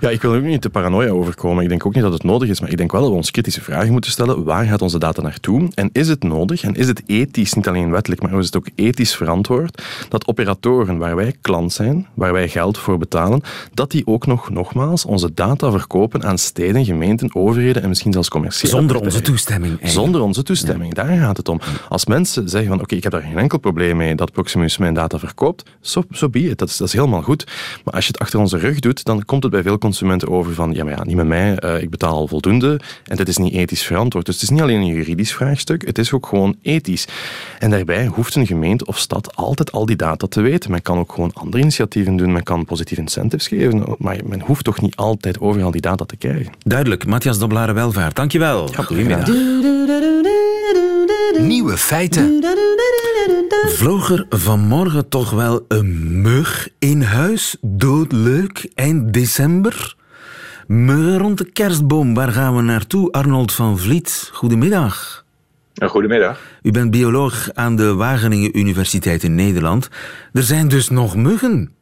ja, 0.04 0.11
ik 0.11 0.23
wil 0.23 0.32
er 0.32 0.38
ook 0.38 0.44
niet 0.44 0.61
te 0.61 0.70
paranoia 0.70 1.11
overkomen. 1.11 1.62
Ik 1.62 1.68
denk 1.68 1.87
ook 1.87 1.94
niet 1.94 2.02
dat 2.02 2.12
het 2.12 2.23
nodig 2.23 2.49
is, 2.49 2.61
maar 2.61 2.70
ik 2.70 2.76
denk 2.76 2.92
wel 2.92 3.00
dat 3.00 3.11
we 3.11 3.16
ons 3.16 3.30
kritische 3.30 3.61
vragen 3.61 3.92
moeten 3.92 4.11
stellen. 4.11 4.44
Waar 4.44 4.64
gaat 4.64 4.82
onze 4.82 4.99
data 4.99 5.23
naartoe? 5.23 5.68
En 5.75 5.90
is 5.92 6.08
het 6.08 6.23
nodig, 6.23 6.62
en 6.62 6.75
is 6.75 6.87
het 6.87 7.02
ethisch, 7.06 7.54
niet 7.54 7.68
alleen 7.68 7.90
wettelijk, 7.90 8.23
maar 8.23 8.38
is 8.38 8.46
het 8.46 8.56
ook 8.56 8.66
ethisch 8.75 9.16
verantwoord, 9.16 9.82
dat 10.08 10.26
operatoren 10.26 10.99
waar 10.99 11.16
wij 11.16 11.34
klant 11.40 11.73
zijn, 11.73 12.06
waar 12.14 12.32
wij 12.32 12.49
geld 12.49 12.78
voor 12.78 12.99
betalen, 12.99 13.40
dat 13.75 13.90
die 13.90 14.06
ook 14.06 14.26
nog, 14.26 14.50
nogmaals, 14.50 15.04
onze 15.04 15.34
data 15.34 15.70
verkopen 15.70 16.25
aan 16.25 16.38
steden, 16.38 16.84
gemeenten, 16.84 17.34
overheden 17.34 17.82
en 17.82 17.88
misschien 17.88 18.12
zelfs 18.12 18.28
commerciële 18.28 18.73
Zonder 18.73 19.00
onze 19.00 19.20
toestemming. 19.20 19.73
Eigenlijk. 19.73 20.04
Zonder 20.04 20.20
onze 20.20 20.42
toestemming, 20.42 20.96
ja. 20.96 21.04
daar 21.04 21.18
gaat 21.18 21.37
het 21.37 21.49
om. 21.49 21.61
Als 21.88 22.06
mensen 22.06 22.49
zeggen 22.49 22.68
van, 22.68 22.80
oké, 22.80 22.94
ik 22.94 23.02
heb 23.02 23.12
daar 23.12 23.23
geen 23.23 23.38
enkel 23.38 23.58
probleem 23.58 23.96
mee 23.96 24.14
dat 24.14 24.32
Proximus 24.32 24.78
mijn 24.78 24.94
data 24.94 25.18
verkoopt, 25.18 25.70
zo 25.80 26.00
so, 26.00 26.06
so 26.11 26.28
be 26.28 26.40
it. 26.40 26.58
Dat 26.58 26.68
is, 26.68 26.76
dat 26.76 26.87
is 26.87 26.94
helemaal 26.94 27.23
goed. 27.23 27.46
Maar 27.84 27.94
als 27.94 28.06
je 28.06 28.12
het 28.12 28.20
achter 28.20 28.38
onze 28.38 28.58
rug 28.58 28.78
doet, 28.78 29.04
dan 29.04 29.25
komt 29.25 29.42
het 29.42 29.52
bij 29.52 29.62
veel 29.62 29.78
consumenten 29.78 29.92
over 30.28 30.54
van, 30.54 30.72
ja, 30.72 30.84
maar 30.84 30.92
ja, 30.92 31.04
niet 31.04 31.16
met 31.16 31.26
mij, 31.26 31.56
uh, 31.64 31.82
ik 31.82 31.90
betaal 31.90 32.14
al 32.14 32.28
voldoende 32.28 32.80
en 33.04 33.16
dit 33.16 33.28
is 33.28 33.36
niet 33.36 33.52
ethisch 33.52 33.82
verantwoord. 33.82 34.26
Dus 34.26 34.34
het 34.34 34.44
is 34.44 34.50
niet 34.50 34.60
alleen 34.60 34.80
een 34.80 34.86
juridisch 34.86 35.32
vraagstuk, 35.32 35.86
het 35.86 35.98
is 35.98 36.12
ook 36.12 36.26
gewoon 36.26 36.56
ethisch. 36.62 37.06
En 37.58 37.71
daarbij 37.71 38.06
hoeft 38.06 38.34
een 38.34 38.47
gemeente 38.47 38.86
of 38.86 38.99
stad 38.99 39.36
altijd 39.36 39.73
al 39.73 39.86
die 39.86 39.97
data 39.97 40.26
te 40.26 40.40
weten. 40.40 40.71
Men 40.71 40.82
kan 40.82 40.99
ook 40.99 41.12
gewoon 41.12 41.30
andere 41.32 41.62
initiatieven 41.62 42.16
doen, 42.16 42.32
men 42.32 42.42
kan 42.42 42.64
positieve 42.64 43.02
incentives 43.02 43.49
geven, 43.49 43.84
maar 43.99 44.19
men 44.25 44.40
hoeft 44.40 44.64
toch 44.64 44.80
niet 44.80 44.97
altijd 44.97 45.40
overal 45.40 45.71
die 45.71 45.80
data 45.80 46.04
te 46.04 46.16
krijgen. 46.16 46.52
Duidelijk. 46.58 47.06
Matthias 47.06 47.38
Doblare 47.38 47.73
Welvaart, 47.73 48.16
dankjewel. 48.16 48.69
Ja, 48.73 48.82
Goedemiddag. 48.82 49.28
Nieuwe 51.38 51.76
feiten. 51.76 52.45
Vloog 53.66 54.10
er 54.10 54.26
vanmorgen 54.28 55.08
toch 55.08 55.30
wel 55.30 55.64
een 55.69 56.21
mug 56.23 56.69
in 56.78 57.02
huis? 57.02 57.56
Doodleuk, 57.60 58.71
eind 58.75 59.12
december? 59.12 59.83
Muggen 60.66 61.18
rond 61.18 61.38
de 61.38 61.52
kerstboom, 61.52 62.14
waar 62.14 62.32
gaan 62.32 62.56
we 62.56 62.62
naartoe? 62.62 63.12
Arnold 63.12 63.52
van 63.52 63.78
Vliet, 63.78 64.30
goedemiddag. 64.32 65.24
Goedemiddag. 65.86 66.40
U 66.62 66.70
bent 66.70 66.90
bioloog 66.90 67.50
aan 67.54 67.76
de 67.76 67.94
Wageningen 67.94 68.58
Universiteit 68.58 69.22
in 69.22 69.34
Nederland. 69.34 69.88
Er 70.32 70.42
zijn 70.42 70.68
dus 70.68 70.88
nog 70.88 71.16
muggen? 71.16 71.74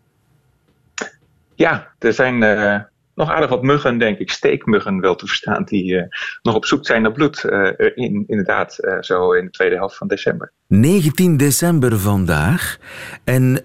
Ja, 1.54 1.88
er 1.98 2.12
zijn 2.12 2.42
uh, 2.42 2.78
nog 3.14 3.30
aardig 3.30 3.50
wat 3.50 3.62
muggen, 3.62 3.98
denk 3.98 4.18
ik, 4.18 4.30
steekmuggen 4.30 5.00
wel 5.00 5.14
te 5.14 5.26
verstaan, 5.26 5.64
die 5.64 5.92
uh, 5.92 6.02
nog 6.42 6.54
op 6.54 6.64
zoek 6.64 6.86
zijn 6.86 7.02
naar 7.02 7.12
bloed. 7.12 7.44
Uh, 7.44 7.68
in, 7.94 8.24
inderdaad, 8.26 8.78
zo 9.00 9.32
in 9.32 9.44
de 9.44 9.50
tweede 9.50 9.76
helft 9.76 9.96
van 9.96 10.08
december. 10.08 10.52
19 10.66 11.36
december 11.36 11.98
vandaag. 11.98 12.78
En 13.24 13.64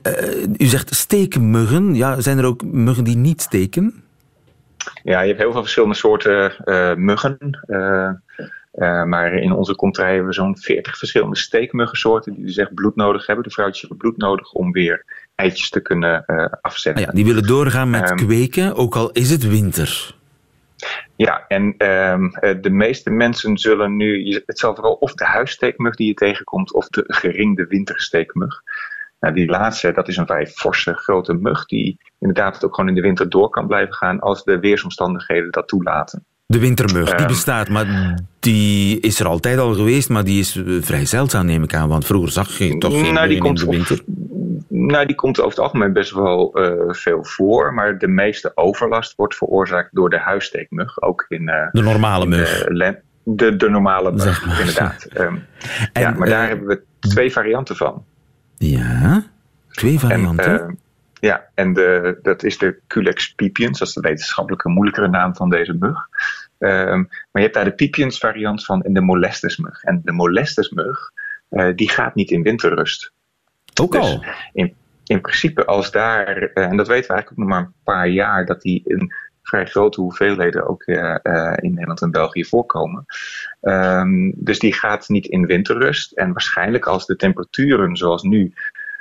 u 0.58 0.65
zegt 0.65 0.95
steekmuggen. 0.95 1.95
Ja, 1.95 2.21
zijn 2.21 2.38
er 2.38 2.45
ook 2.45 2.63
muggen 2.63 3.03
die 3.03 3.17
niet 3.17 3.41
steken? 3.41 4.06
Ja, 5.04 5.21
je 5.21 5.28
hebt 5.28 5.39
heel 5.39 5.52
veel 5.52 5.62
verschillende 5.62 5.95
soorten 5.95 6.54
uh, 6.65 6.95
muggen. 6.95 7.60
Uh, 7.67 8.10
uh, 8.73 9.04
maar 9.04 9.34
in 9.34 9.52
onze 9.52 9.76
contraille 9.76 10.13
hebben 10.13 10.30
we 10.30 10.36
zo'n 10.36 10.58
40 10.58 10.97
verschillende 10.97 11.38
steekmuggensoorten 11.38 12.34
die 12.34 12.45
dus 12.45 12.58
echt 12.58 12.73
bloed 12.73 12.95
nodig 12.95 13.26
hebben. 13.26 13.45
De 13.45 13.52
vrouwtjes 13.52 13.80
hebben 13.80 13.97
bloed 13.97 14.17
nodig 14.17 14.52
om 14.52 14.71
weer 14.71 15.06
eitjes 15.36 15.69
te 15.69 15.82
kunnen 15.82 16.26
afzetten. 16.62 17.04
Ah 17.04 17.10
ja, 17.10 17.15
die 17.15 17.26
willen 17.26 17.47
doorgaan 17.47 17.89
met 17.89 18.10
um, 18.10 18.17
kweken, 18.17 18.76
ook 18.76 18.95
al 18.95 19.12
is 19.12 19.30
het 19.30 19.47
winter. 19.47 20.15
Ja, 21.15 21.45
en 21.47 21.63
um, 21.63 22.32
de 22.62 22.69
meeste 22.69 23.10
mensen 23.10 23.58
zullen 23.58 23.95
nu, 23.95 24.41
het 24.45 24.60
zal 24.60 24.76
vooral 24.76 24.93
of 24.93 25.13
de 25.13 25.26
huissteekmug 25.26 25.95
die 25.95 26.08
je 26.08 26.13
tegenkomt 26.13 26.73
of 26.73 26.88
de 26.88 27.04
geringde 27.08 27.65
wintersteekmug. 27.67 28.62
Nou, 29.19 29.34
die 29.34 29.47
laatste, 29.47 29.91
dat 29.91 30.08
is 30.08 30.17
een 30.17 30.25
vrij 30.25 30.47
forse 30.47 30.93
grote 30.93 31.34
mug 31.34 31.65
die 31.65 31.97
inderdaad 32.19 32.53
het 32.53 32.65
ook 32.65 32.75
gewoon 32.75 32.89
in 32.89 32.95
de 32.95 33.01
winter 33.01 33.30
door 33.30 33.49
kan 33.49 33.67
blijven 33.67 33.93
gaan 33.93 34.19
als 34.19 34.43
de 34.43 34.60
weersomstandigheden 34.60 35.51
dat 35.51 35.67
toelaten. 35.67 36.25
De 36.45 36.60
wintermug, 36.60 37.15
die 37.15 37.27
bestaat, 37.27 37.69
maar 37.69 38.17
die 38.39 38.99
is 38.99 39.19
er 39.19 39.27
altijd 39.27 39.60
al 39.60 39.73
geweest, 39.73 40.10
maar 40.10 40.23
die 40.23 40.39
is 40.39 40.62
vrij 40.82 41.06
zeldzaam 41.06 41.45
neem 41.45 41.63
ik 41.63 41.73
aan, 41.73 41.89
want 41.89 42.06
vroeger 42.06 42.32
zag 42.32 42.58
je 42.58 42.77
toch 42.77 42.99
geen 42.99 43.13
nou, 43.13 43.27
die 43.27 43.39
komt, 43.39 43.60
in 43.60 43.69
de 43.69 43.71
winter. 43.71 44.03
Nou, 44.67 45.06
die 45.06 45.15
komt 45.15 45.39
over 45.39 45.51
het 45.51 45.60
algemeen 45.60 45.93
best 45.93 46.12
wel 46.12 46.60
uh, 46.62 46.93
veel 46.93 47.23
voor, 47.23 47.73
maar 47.73 47.97
de 47.97 48.08
meeste 48.08 48.51
overlast 48.56 49.15
wordt 49.15 49.36
veroorzaakt 49.36 49.95
door 49.95 50.10
de 50.10 50.19
huissteekmug, 50.19 51.01
ook 51.01 51.25
in... 51.27 51.41
Uh, 51.41 51.67
de 51.71 51.82
normale 51.82 52.25
mug. 52.25 52.63
De, 52.63 53.01
de, 53.23 53.56
de 53.56 53.69
normale 53.69 54.12
mug, 54.12 54.21
zeg 54.21 54.45
maar. 54.45 54.60
inderdaad. 54.60 55.08
Um, 55.17 55.45
en, 55.93 56.01
ja, 56.01 56.12
maar 56.12 56.27
uh, 56.27 56.34
daar 56.34 56.47
hebben 56.47 56.67
we 56.67 56.84
twee 56.99 57.32
varianten 57.32 57.75
van. 57.75 58.06
Ja, 58.58 59.24
twee 59.70 60.00
varianten. 60.00 60.62
En, 60.62 60.70
uh, 60.70 60.76
ja, 61.20 61.50
en 61.54 61.74
de, 61.74 62.20
dat 62.22 62.43
is 62.43 62.58
de 62.58 62.80
Culex 62.88 63.34
pipiens, 63.34 63.80
dat 63.80 63.88
is 63.88 63.93
de 63.93 64.02
wetenschappelijke 64.02 64.70
moeilijkere 64.70 65.08
naam 65.08 65.36
van 65.36 65.50
deze 65.50 65.74
mug. 65.74 66.08
Um, 66.60 67.08
maar 67.10 67.28
je 67.32 67.41
hebt 67.41 67.54
daar 67.54 67.63
de 67.63 67.72
pipiens 67.72 68.17
variant 68.17 68.65
van 68.65 68.82
en 68.82 68.93
de 68.93 69.02
molestusmug. 69.02 69.84
En 69.84 70.02
de 70.04 70.12
molestusmug, 70.12 71.12
uh, 71.50 71.76
die 71.76 71.89
gaat 71.89 72.15
niet 72.15 72.32
in 72.32 72.41
winterrust. 72.41 73.12
Ook 73.82 73.91
dus 73.91 74.02
al? 74.02 74.26
In, 74.54 74.74
in 75.04 75.22
principe 75.22 75.65
als 75.65 75.91
daar, 75.91 76.41
uh, 76.41 76.50
en 76.54 76.78
dat 76.78 76.88
weten 76.88 77.08
we 77.08 77.13
eigenlijk 77.13 77.32
ook 77.32 77.38
nog 77.38 77.48
maar 77.48 77.60
een 77.60 77.74
paar 77.84 78.08
jaar, 78.08 78.46
dat 78.46 78.62
die 78.62 78.82
in 78.86 79.13
vrij 79.48 79.66
grote 79.66 80.02
hoeveelheden 80.02 80.68
ook 80.68 80.84
uh, 80.86 81.16
in 81.56 81.74
Nederland 81.74 82.02
en 82.02 82.12
België 82.12 82.46
voorkomen. 82.46 83.06
Um, 83.62 84.34
dus 84.36 84.60
die 84.60 84.74
gaat 84.74 85.10
niet 85.10 85.26
in 85.26 85.46
winterrust. 85.46 86.12
En 86.12 86.32
waarschijnlijk 86.32 86.86
als 86.86 87.06
de 87.06 87.16
temperaturen 87.16 87.96
zoals 87.96 88.24
nu 88.24 88.54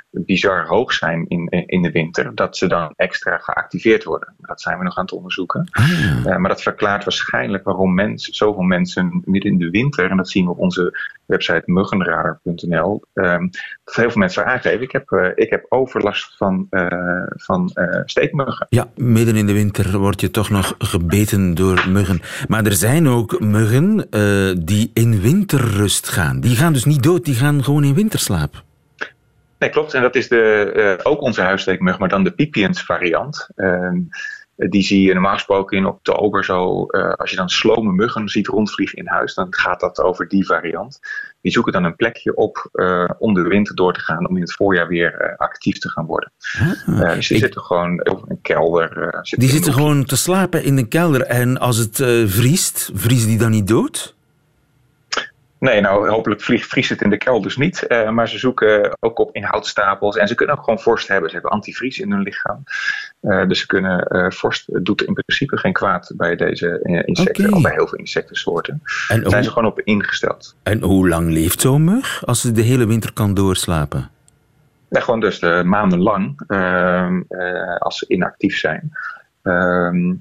bizar 0.09 0.67
hoog 0.67 0.93
zijn 0.93 1.25
in, 1.27 1.47
in 1.49 1.81
de 1.81 1.91
winter, 1.91 2.35
dat 2.35 2.57
ze 2.57 2.67
dan 2.67 2.93
extra 2.95 3.37
geactiveerd 3.37 4.03
worden. 4.03 4.33
Dat 4.37 4.61
zijn 4.61 4.77
we 4.77 4.83
nog 4.83 4.97
aan 4.97 5.03
het 5.03 5.13
onderzoeken. 5.13 5.71
Uh, 5.79 6.37
maar 6.37 6.49
dat 6.49 6.61
verklaart 6.61 7.03
waarschijnlijk 7.03 7.63
waarom 7.63 7.93
mensen, 7.93 8.33
zoveel 8.33 8.63
mensen 8.63 9.21
midden 9.25 9.51
in 9.51 9.57
de 9.57 9.69
winter, 9.69 10.09
en 10.09 10.17
dat 10.17 10.29
zien 10.29 10.45
we 10.45 10.51
op 10.51 10.59
onze 10.59 10.99
website 11.25 11.63
muggenradar.nl, 11.65 13.03
um, 13.13 13.49
dat 13.83 13.95
heel 13.95 14.09
veel 14.09 14.19
mensen 14.19 14.45
aangeven. 14.45 14.81
Ik 14.81 14.91
heb, 14.91 15.11
uh, 15.11 15.29
ik 15.35 15.49
heb 15.49 15.65
overlast 15.69 16.37
van, 16.37 16.67
uh, 16.69 16.87
van 17.27 17.71
steekmuggen. 18.05 18.65
Ja, 18.69 18.87
midden 18.95 19.35
in 19.35 19.45
de 19.45 19.53
winter 19.53 19.97
word 19.97 20.21
je 20.21 20.31
toch 20.31 20.49
nog 20.49 20.75
gebeten 20.77 21.53
door 21.53 21.85
muggen. 21.89 22.21
Maar 22.47 22.65
er 22.65 22.73
zijn 22.73 23.07
ook 23.07 23.39
muggen 23.39 24.07
die 24.65 24.91
in 24.93 25.21
winterrust 25.21 26.09
gaan. 26.09 26.39
Die 26.39 26.55
gaan 26.55 26.73
dus 26.73 26.85
niet 26.85 27.03
dood, 27.03 27.25
die 27.25 27.35
gaan 27.35 27.63
gewoon 27.63 27.83
in 27.83 27.93
winterslaap. 27.93 28.65
Nee, 29.59 29.69
klopt. 29.69 29.93
En 29.93 30.01
dat 30.01 30.15
is 30.15 30.27
de, 30.27 30.73
uh, 30.75 31.11
ook 31.11 31.21
onze 31.21 31.41
huissteekmug, 31.41 31.99
maar 31.99 32.09
dan 32.09 32.23
de 32.23 32.31
pipiens 32.31 32.83
variant. 32.83 33.47
Uh, 33.55 33.91
die 34.55 34.83
zie 34.83 35.01
je 35.01 35.13
normaal 35.13 35.33
gesproken 35.33 35.77
in 35.77 35.85
oktober 35.85 36.45
zo. 36.45 36.85
Uh, 36.87 37.09
als 37.11 37.29
je 37.29 37.35
dan 37.35 37.49
slome 37.49 37.91
muggen 37.91 38.29
ziet 38.29 38.47
rondvliegen 38.47 38.97
in 38.97 39.07
huis, 39.07 39.33
dan 39.33 39.47
gaat 39.49 39.79
dat 39.79 39.99
over 39.99 40.27
die 40.27 40.45
variant. 40.45 40.99
Die 41.41 41.51
zoeken 41.51 41.73
dan 41.73 41.83
een 41.83 41.95
plekje 41.95 42.35
op 42.35 42.69
om 43.17 43.33
de 43.33 43.41
winter 43.41 43.75
door 43.75 43.93
te 43.93 43.99
gaan, 43.99 44.29
om 44.29 44.35
in 44.35 44.41
het 44.41 44.53
voorjaar 44.53 44.87
weer 44.87 45.35
actief 45.37 45.77
te 45.77 45.89
gaan 45.89 46.05
worden. 46.05 46.31
Ah, 46.85 47.13
dus 47.13 47.27
die 47.27 47.37
ik... 47.37 47.43
zitten 47.43 47.61
gewoon 47.61 47.99
in 47.99 48.23
een 48.27 48.41
kelder. 48.41 48.89
Zitten 49.21 49.39
die 49.39 49.49
zitten 49.49 49.73
gewoon 49.73 50.05
te 50.05 50.17
slapen 50.17 50.63
in 50.63 50.77
een 50.77 50.87
kelder. 50.87 51.21
En 51.21 51.59
als 51.59 51.77
het 51.77 51.95
vriest, 52.25 52.91
vriezen 52.93 53.27
die 53.27 53.37
dan 53.37 53.51
niet 53.51 53.67
dood? 53.67 54.16
Nee, 55.59 55.81
nou 55.81 56.09
hopelijk 56.09 56.41
vriest 56.41 56.89
het 56.89 57.01
in 57.01 57.09
de 57.09 57.17
kelders 57.17 57.57
niet. 57.57 57.85
Uh, 57.87 58.09
maar 58.09 58.29
ze 58.29 58.37
zoeken 58.37 58.97
ook 58.99 59.19
op 59.19 59.35
inhoudstapels. 59.35 60.17
En 60.17 60.27
ze 60.27 60.35
kunnen 60.35 60.55
ook 60.55 60.63
gewoon 60.63 60.79
vorst 60.79 61.07
hebben. 61.07 61.29
Ze 61.29 61.35
hebben 61.35 61.53
antivries 61.53 61.99
in 61.99 62.11
hun 62.11 62.21
lichaam. 62.21 62.63
Uh, 63.21 63.47
dus 63.47 63.59
ze 63.59 63.65
kunnen 63.65 64.05
uh, 64.15 64.29
vorst 64.29 64.85
doet 64.85 65.01
in 65.01 65.13
principe 65.13 65.57
geen 65.57 65.73
kwaad 65.73 66.13
bij 66.15 66.35
deze 66.35 66.79
insecten. 67.05 67.45
Okay. 67.45 67.57
Of 67.57 67.61
bij 67.61 67.73
heel 67.73 67.87
veel 67.87 67.97
insectensoorten. 67.97 68.81
En 69.07 69.21
Daar 69.21 69.29
zijn 69.29 69.43
ze 69.43 69.49
gewoon 69.49 69.71
op 69.71 69.81
ingesteld. 69.81 70.55
En 70.63 70.81
hoe 70.81 71.07
lang 71.07 71.31
leeft 71.31 71.61
zo'n 71.61 71.83
mug 71.83 72.25
als 72.25 72.41
ze 72.41 72.51
de 72.51 72.61
hele 72.61 72.85
winter 72.85 73.13
kan 73.13 73.33
doorslapen? 73.33 74.09
Ja, 74.89 74.99
gewoon 74.99 75.19
dus 75.19 75.39
maandenlang 75.63 76.41
ehm, 76.47 77.21
als 77.79 77.97
ze 77.97 78.05
inactief 78.07 78.57
zijn. 78.57 78.91
Ehm, 79.47 80.09
eh, 80.09 80.15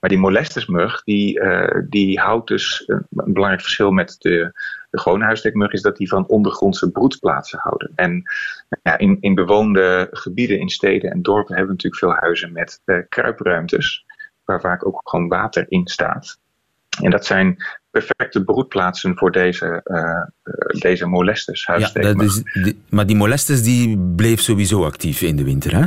maar 0.00 0.10
die 0.10 0.18
molestersmug, 0.18 1.02
die, 1.04 1.40
uh, 1.40 1.82
die 1.88 2.20
houdt 2.20 2.48
dus 2.48 2.82
een, 2.86 3.06
een, 3.10 3.32
belangrijk 3.32 3.62
verschil 3.62 3.90
met 3.90 4.16
de, 4.18 4.52
de 4.90 5.00
gewone 5.00 5.24
huisdekmug, 5.24 5.72
is 5.72 5.82
dat 5.82 5.96
die 5.96 6.08
van 6.08 6.26
ondergrondse 6.26 6.90
broedplaatsen 6.90 7.58
houden. 7.58 7.92
En 7.94 8.22
ja, 8.82 8.98
in, 8.98 9.16
in 9.20 9.34
bewoonde 9.34 10.08
gebieden, 10.10 10.60
in 10.60 10.68
steden 10.68 11.10
en 11.10 11.22
dorpen, 11.22 11.56
hebben 11.56 11.76
we 11.76 11.82
natuurlijk 11.82 12.02
veel 12.02 12.22
huizen 12.22 12.52
met 12.52 12.80
uh, 12.84 12.98
kruipruimtes, 13.08 14.04
waar 14.44 14.60
vaak 14.60 14.86
ook 14.86 15.00
gewoon 15.04 15.28
water 15.28 15.66
in 15.68 15.86
staat. 15.86 16.38
En 17.00 17.10
dat 17.10 17.24
zijn 17.26 17.56
perfecte 17.90 18.44
broedplaatsen 18.44 19.16
voor 19.16 19.32
deze, 19.32 19.80
uh, 19.84 20.22
deze 20.80 21.06
molestes. 21.06 21.64
Ja, 21.64 21.78
dat 21.92 22.22
is, 22.22 22.42
die, 22.52 22.82
maar 22.88 23.06
die 23.06 23.16
molestes 23.16 23.62
die 23.62 23.98
bleef 23.98 24.40
sowieso 24.40 24.84
actief 24.84 25.20
in 25.22 25.36
de 25.36 25.44
winter, 25.44 25.76
hè? 25.76 25.86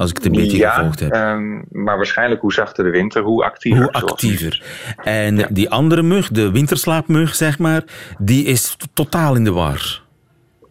Als 0.00 0.10
ik 0.10 0.16
het 0.16 0.26
een 0.26 0.32
beetje 0.32 0.56
ja, 0.56 0.70
gevolgd 0.70 1.00
heb. 1.00 1.14
Um, 1.14 1.64
maar 1.70 1.96
waarschijnlijk 1.96 2.40
hoe 2.40 2.52
zachter 2.52 2.84
de 2.84 2.90
winter, 2.90 3.22
hoe 3.22 3.44
actiever. 3.44 3.82
Hoe 3.82 3.92
actiever. 3.92 4.62
En 4.96 5.36
ja. 5.36 5.46
die 5.50 5.70
andere 5.70 6.02
mug, 6.02 6.28
de 6.28 6.50
winterslaapmug, 6.50 7.34
zeg 7.34 7.58
maar, 7.58 7.84
die 8.18 8.44
is 8.44 8.76
totaal 8.94 9.34
in 9.34 9.44
de 9.44 9.52
war. 9.52 10.02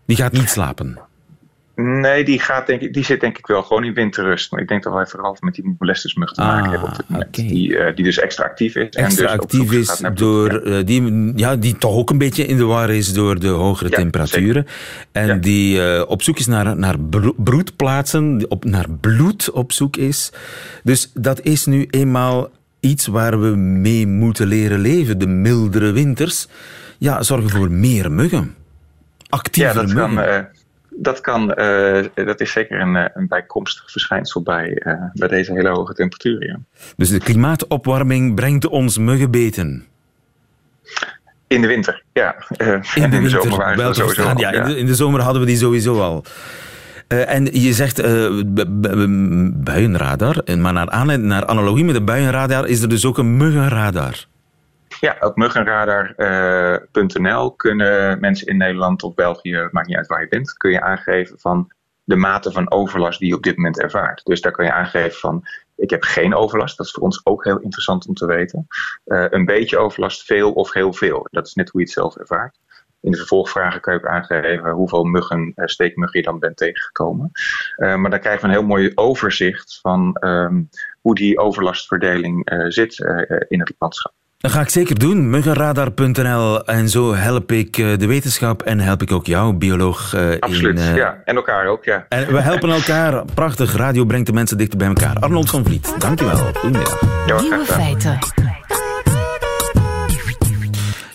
Die 0.05 0.15
gaat 0.17 0.31
niet 0.31 0.49
slapen. 0.49 0.99
Nee, 1.81 2.23
die, 2.23 2.39
gaat, 2.39 2.67
denk 2.67 2.81
ik, 2.81 2.93
die 2.93 3.05
zit 3.05 3.21
denk 3.21 3.37
ik 3.37 3.47
wel 3.47 3.63
gewoon 3.63 3.83
in 3.83 3.93
winterrust. 3.93 4.51
Maar 4.51 4.61
ik 4.61 4.67
denk 4.67 4.83
dat 4.83 4.93
wij 4.93 5.05
vooral 5.05 5.37
met 5.39 5.53
die 5.53 5.75
molestersmug 5.79 6.33
te 6.33 6.41
maken 6.41 6.63
ah, 6.63 6.71
hebben 6.71 6.89
op 6.89 6.95
dit 6.95 7.09
moment. 7.09 7.27
Okay. 7.27 7.47
Die, 7.47 7.69
uh, 7.69 7.95
die 7.95 8.03
dus 8.03 8.19
extra 8.19 8.45
actief 8.45 8.75
is. 8.75 8.89
Extra 8.89 9.05
en 9.07 9.15
dus 9.15 9.25
actief 9.25 9.71
is 9.71 10.01
door, 10.13 10.67
uh, 10.67 10.85
die, 10.85 11.31
ja, 11.35 11.55
die 11.55 11.77
toch 11.77 11.95
ook 11.95 12.09
een 12.09 12.17
beetje 12.17 12.45
in 12.45 12.57
de 12.57 12.63
war 12.63 12.89
is 12.89 13.13
door 13.13 13.39
de 13.39 13.47
hogere 13.47 13.89
ja, 13.89 13.95
temperaturen. 13.95 14.65
Zeker. 14.67 15.11
En 15.11 15.27
ja. 15.27 15.35
die 15.35 15.77
uh, 15.77 16.03
op 16.07 16.21
zoek 16.21 16.37
is 16.37 16.47
naar, 16.47 16.77
naar 16.77 16.95
broedplaatsen, 17.35 18.45
op, 18.47 18.65
naar 18.65 18.85
bloed 19.01 19.51
op 19.51 19.71
zoek 19.71 19.97
is. 19.97 20.31
Dus 20.83 21.11
dat 21.13 21.41
is 21.41 21.65
nu 21.65 21.87
eenmaal 21.89 22.49
iets 22.79 23.07
waar 23.07 23.41
we 23.41 23.47
mee 23.57 24.07
moeten 24.07 24.47
leren 24.47 24.79
leven. 24.79 25.19
De 25.19 25.27
mildere 25.27 25.91
winters 25.91 26.47
ja, 26.97 27.23
zorgen 27.23 27.49
voor 27.49 27.71
meer 27.71 28.11
muggen. 28.11 28.55
Actieve 29.29 29.69
ja, 29.69 29.73
dat 29.73 29.93
muggen. 29.93 30.15
Kan, 30.15 30.47
dat, 31.01 31.21
kan, 31.21 31.53
uh, 31.59 32.03
dat 32.13 32.39
is 32.39 32.51
zeker 32.51 32.81
een, 32.81 32.95
een 33.13 33.27
bijkomstig 33.27 33.91
verschijnsel 33.91 34.41
bij, 34.41 34.81
uh, 34.85 34.93
bij 35.13 35.27
deze 35.27 35.53
hele 35.53 35.69
hoge 35.69 35.93
temperaturen. 35.93 36.47
Ja. 36.47 36.81
Dus 36.95 37.09
de 37.09 37.19
klimaatopwarming 37.19 38.35
brengt 38.35 38.67
ons 38.67 38.97
muggenbeten? 38.97 39.85
In 41.47 41.61
de 41.61 41.67
winter, 41.67 42.03
ja. 42.13 42.35
Uh, 42.57 42.67
in 42.67 42.81
de, 42.81 43.01
in 43.01 43.09
de 43.09 43.19
winter, 43.19 43.41
zomer 43.41 43.75
waren 43.75 43.95
sowieso 43.95 44.23
al, 44.23 44.39
ja, 44.39 44.51
ja. 44.51 44.61
In, 44.61 44.67
de, 44.67 44.77
in, 44.77 44.85
de, 44.85 44.95
zomer 44.95 45.21
hadden 45.21 45.41
we 45.41 45.47
die 45.47 45.57
sowieso 45.57 46.01
al. 46.01 46.23
en 47.07 47.45
je 47.45 47.73
zegt 47.73 48.01
buienradar, 49.63 50.43
maar 50.57 50.73
naar, 50.73 51.19
naar 51.19 51.45
analogie 51.45 51.85
met 51.85 51.95
de 51.95 52.01
buienradar 52.01 52.67
is 52.67 52.81
er 52.81 52.89
dus 52.89 53.05
ook 53.05 53.17
een 53.17 53.37
muggenradar. 53.37 54.28
Ja, 54.99 55.17
op 55.19 55.35
muggenradar.nl 55.35 57.45
uh, 57.45 57.55
kunnen 57.55 58.19
mensen 58.19 58.47
in 58.47 58.57
Nederland 58.57 59.03
of 59.03 59.13
België, 59.13 59.67
maakt 59.71 59.87
niet 59.87 59.97
uit 59.97 60.07
waar 60.07 60.21
je 60.21 60.27
bent, 60.27 60.53
kun 60.53 60.71
je 60.71 60.81
aangeven 60.81 61.39
van 61.39 61.71
de 62.03 62.15
mate 62.15 62.51
van 62.51 62.71
overlast 62.71 63.19
die 63.19 63.27
je 63.27 63.35
op 63.35 63.43
dit 63.43 63.55
moment 63.55 63.79
ervaart. 63.79 64.25
Dus 64.25 64.41
daar 64.41 64.51
kun 64.51 64.65
je 64.65 64.73
aangeven 64.73 65.19
van 65.19 65.47
ik 65.75 65.89
heb 65.89 66.03
geen 66.03 66.35
overlast. 66.35 66.77
Dat 66.77 66.85
is 66.85 66.91
voor 66.91 67.03
ons 67.03 67.25
ook 67.25 67.43
heel 67.43 67.59
interessant 67.59 68.07
om 68.07 68.13
te 68.13 68.25
weten. 68.25 68.67
Uh, 69.05 69.25
een 69.29 69.45
beetje 69.45 69.77
overlast, 69.77 70.25
veel 70.25 70.51
of 70.51 70.73
heel 70.73 70.93
veel. 70.93 71.27
Dat 71.31 71.47
is 71.47 71.53
net 71.53 71.69
hoe 71.69 71.79
je 71.79 71.85
het 71.85 71.95
zelf 71.95 72.15
ervaart. 72.15 72.59
In 73.01 73.11
de 73.11 73.17
vervolgvragen 73.17 73.81
kun 73.81 73.93
je 73.93 73.99
ook 73.99 74.07
aangeven 74.07 74.71
hoeveel 74.71 75.03
muggen, 75.03 75.51
uh, 75.55 75.65
steekmuggen 75.65 76.19
je 76.19 76.25
dan 76.25 76.39
bent 76.39 76.57
tegengekomen. 76.57 77.31
Maar 77.75 78.09
dan 78.09 78.19
krijg 78.19 78.41
je 78.41 78.45
een 78.45 78.53
heel 78.53 78.63
mooi 78.63 78.91
overzicht 78.95 79.79
van 79.81 80.17
um, 80.19 80.69
hoe 81.01 81.15
die 81.15 81.37
overlastverdeling 81.37 82.51
zit 82.67 82.97
in 83.47 83.59
het 83.59 83.73
landschap. 83.77 84.13
Dat 84.41 84.51
ga 84.51 84.61
ik 84.61 84.69
zeker 84.69 84.99
doen. 84.99 85.29
Muggenradar.nl. 85.29 86.65
En 86.65 86.89
zo 86.89 87.13
help 87.13 87.51
ik 87.51 87.75
de 87.75 88.07
wetenschap 88.07 88.61
en 88.61 88.79
help 88.79 89.01
ik 89.01 89.11
ook 89.11 89.25
jou, 89.25 89.53
bioloog. 89.53 90.13
Uh, 90.15 90.39
Absoluut, 90.39 90.79
in, 90.79 90.85
uh... 90.85 90.95
ja. 90.95 91.21
En 91.25 91.35
elkaar 91.35 91.67
ook, 91.67 91.83
ja. 91.83 92.05
En 92.09 92.27
we 92.33 92.41
helpen 92.41 92.69
elkaar. 92.69 93.25
Prachtig. 93.33 93.75
Radio 93.75 94.05
brengt 94.05 94.27
de 94.27 94.33
mensen 94.33 94.57
dichter 94.57 94.77
bij 94.77 94.87
elkaar. 94.87 95.15
Arnold 95.19 95.49
van 95.49 95.65
Vliet, 95.65 95.93
dankjewel. 95.97 96.37
Goedemiddag. 96.37 97.01
Ja, 97.27 97.41
Nieuwe 97.41 97.65
feiten. 97.65 98.19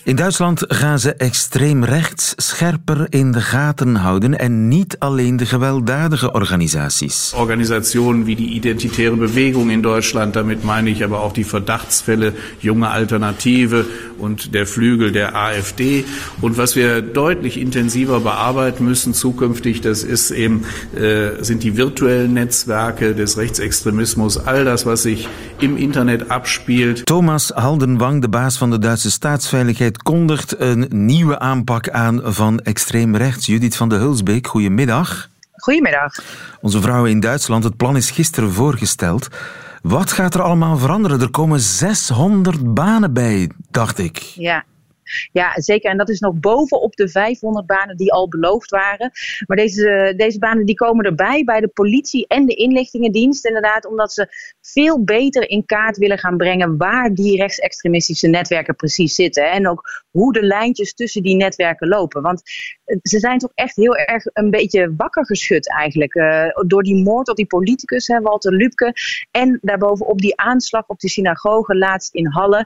In 0.05 0.15
Duitsland 0.15 0.63
gaan 0.67 0.99
ze 0.99 1.13
extreem 1.13 1.83
rechts 1.83 2.33
scherper 2.37 3.07
in 3.09 3.31
de 3.31 3.41
gaten 3.41 3.95
houden 3.95 4.39
en 4.39 4.67
niet 4.67 4.95
alleen 4.99 5.37
de 5.37 5.45
gewelddadige 5.45 6.31
organisaties. 6.31 7.33
Organisationen 7.35 8.23
wie 8.23 8.35
die 8.35 8.49
Identitäre 8.49 9.15
Bewegung 9.15 9.69
in 9.71 9.81
Deutschland, 9.81 10.33
damit 10.33 10.63
meine 10.63 10.89
ich 10.89 11.03
aber 11.03 11.19
auch 11.19 11.33
die 11.33 11.43
Verdachtsfälle 11.43 12.33
Junge 12.59 12.87
Alternative 12.87 13.85
und 14.17 14.53
der 14.53 14.65
Flügel 14.65 15.11
der 15.11 15.35
AfD. 15.35 16.05
Und 16.41 16.57
was 16.57 16.75
wir 16.75 17.01
deutlich 17.01 17.59
intensiver 17.59 18.19
bearbeiten 18.19 18.85
müssen 18.85 19.13
zukünftig, 19.13 19.81
das 19.81 20.03
ist 20.03 20.31
eben, 20.31 20.65
äh, 20.95 21.43
sind 21.43 21.63
die 21.63 21.77
virtuellen 21.77 22.33
Netzwerke 22.33 23.13
des 23.15 23.37
Rechtsextremismus, 23.37 24.37
all 24.37 24.65
das, 24.65 24.85
was 24.85 25.03
sich 25.03 25.27
im 25.59 25.77
Internet 25.77 26.31
abspielt. 26.31 27.05
Thomas 27.05 27.53
Haldenwang, 27.55 28.21
de 28.21 28.27
baas 28.27 28.57
van 28.57 28.71
de 28.71 28.79
Duitse 28.79 29.11
staatsveiligheid, 29.11 30.03
kondigt 30.03 30.59
een 30.59 30.87
nieuwe 30.89 31.39
aanpak 31.39 31.89
aan 31.89 32.21
van 32.23 32.59
extreem 32.59 33.15
rechts. 33.15 33.45
Judith 33.45 33.75
van 33.75 33.89
de 33.89 33.95
Hulsbeek, 33.95 34.47
goedemiddag. 34.47 35.29
Goedemiddag. 35.51 36.13
Onze 36.61 36.81
vrouwen 36.81 37.11
in 37.11 37.19
Duitsland, 37.19 37.63
het 37.63 37.77
plan 37.77 37.95
is 37.95 38.11
gisteren 38.11 38.51
voorgesteld. 38.51 39.27
Wat 39.87 40.11
gaat 40.11 40.33
er 40.33 40.41
allemaal 40.41 40.77
veranderen? 40.77 41.21
Er 41.21 41.29
komen 41.29 41.59
600 41.59 42.73
banen 42.73 43.13
bij, 43.13 43.49
dacht 43.71 43.97
ik. 43.97 44.17
Ja, 44.17 44.63
ja, 45.31 45.61
zeker. 45.61 45.91
En 45.91 45.97
dat 45.97 46.09
is 46.09 46.19
nog 46.19 46.33
bovenop 46.33 46.95
de 46.95 47.09
500 47.09 47.65
banen 47.65 47.97
die 47.97 48.11
al 48.11 48.27
beloofd 48.27 48.69
waren. 48.69 49.11
Maar 49.47 49.57
deze, 49.57 50.13
deze 50.17 50.39
banen 50.39 50.65
die 50.65 50.75
komen 50.75 51.05
erbij 51.05 51.43
bij 51.43 51.59
de 51.59 51.67
politie 51.67 52.27
en 52.27 52.45
de 52.45 52.53
inlichtingendienst. 52.53 53.45
Inderdaad, 53.45 53.85
omdat 53.85 54.13
ze 54.13 54.27
veel 54.61 55.03
beter 55.03 55.49
in 55.49 55.65
kaart 55.65 55.97
willen 55.97 56.17
gaan 56.17 56.37
brengen 56.37 56.77
waar 56.77 57.13
die 57.13 57.37
rechtsextremistische 57.37 58.27
netwerken 58.27 58.75
precies 58.75 59.15
zitten. 59.15 59.51
En 59.51 59.67
ook 59.67 60.03
hoe 60.11 60.33
de 60.33 60.43
lijntjes 60.43 60.93
tussen 60.93 61.23
die 61.23 61.35
netwerken 61.35 61.87
lopen. 61.87 62.21
Want 62.21 62.41
eh, 62.85 62.97
ze 63.01 63.19
zijn 63.19 63.39
toch 63.39 63.51
echt 63.53 63.75
heel 63.75 63.95
erg 63.95 64.25
een 64.33 64.49
beetje 64.49 64.93
wakker 64.97 65.25
geschud 65.25 65.69
eigenlijk. 65.69 66.13
Uh, 66.13 66.47
door 66.67 66.83
die 66.83 67.03
moord 67.03 67.29
op 67.29 67.35
die 67.35 67.45
politicus, 67.45 68.07
hè, 68.07 68.21
Walter 68.21 68.53
Lübke. 68.53 68.93
En 69.31 69.59
daarbovenop 69.61 70.19
die 70.19 70.37
aanslag 70.37 70.83
op 70.87 70.99
die 70.99 71.09
synagoge 71.09 71.75
laatst 71.75 72.13
in 72.13 72.27
Halle. 72.27 72.65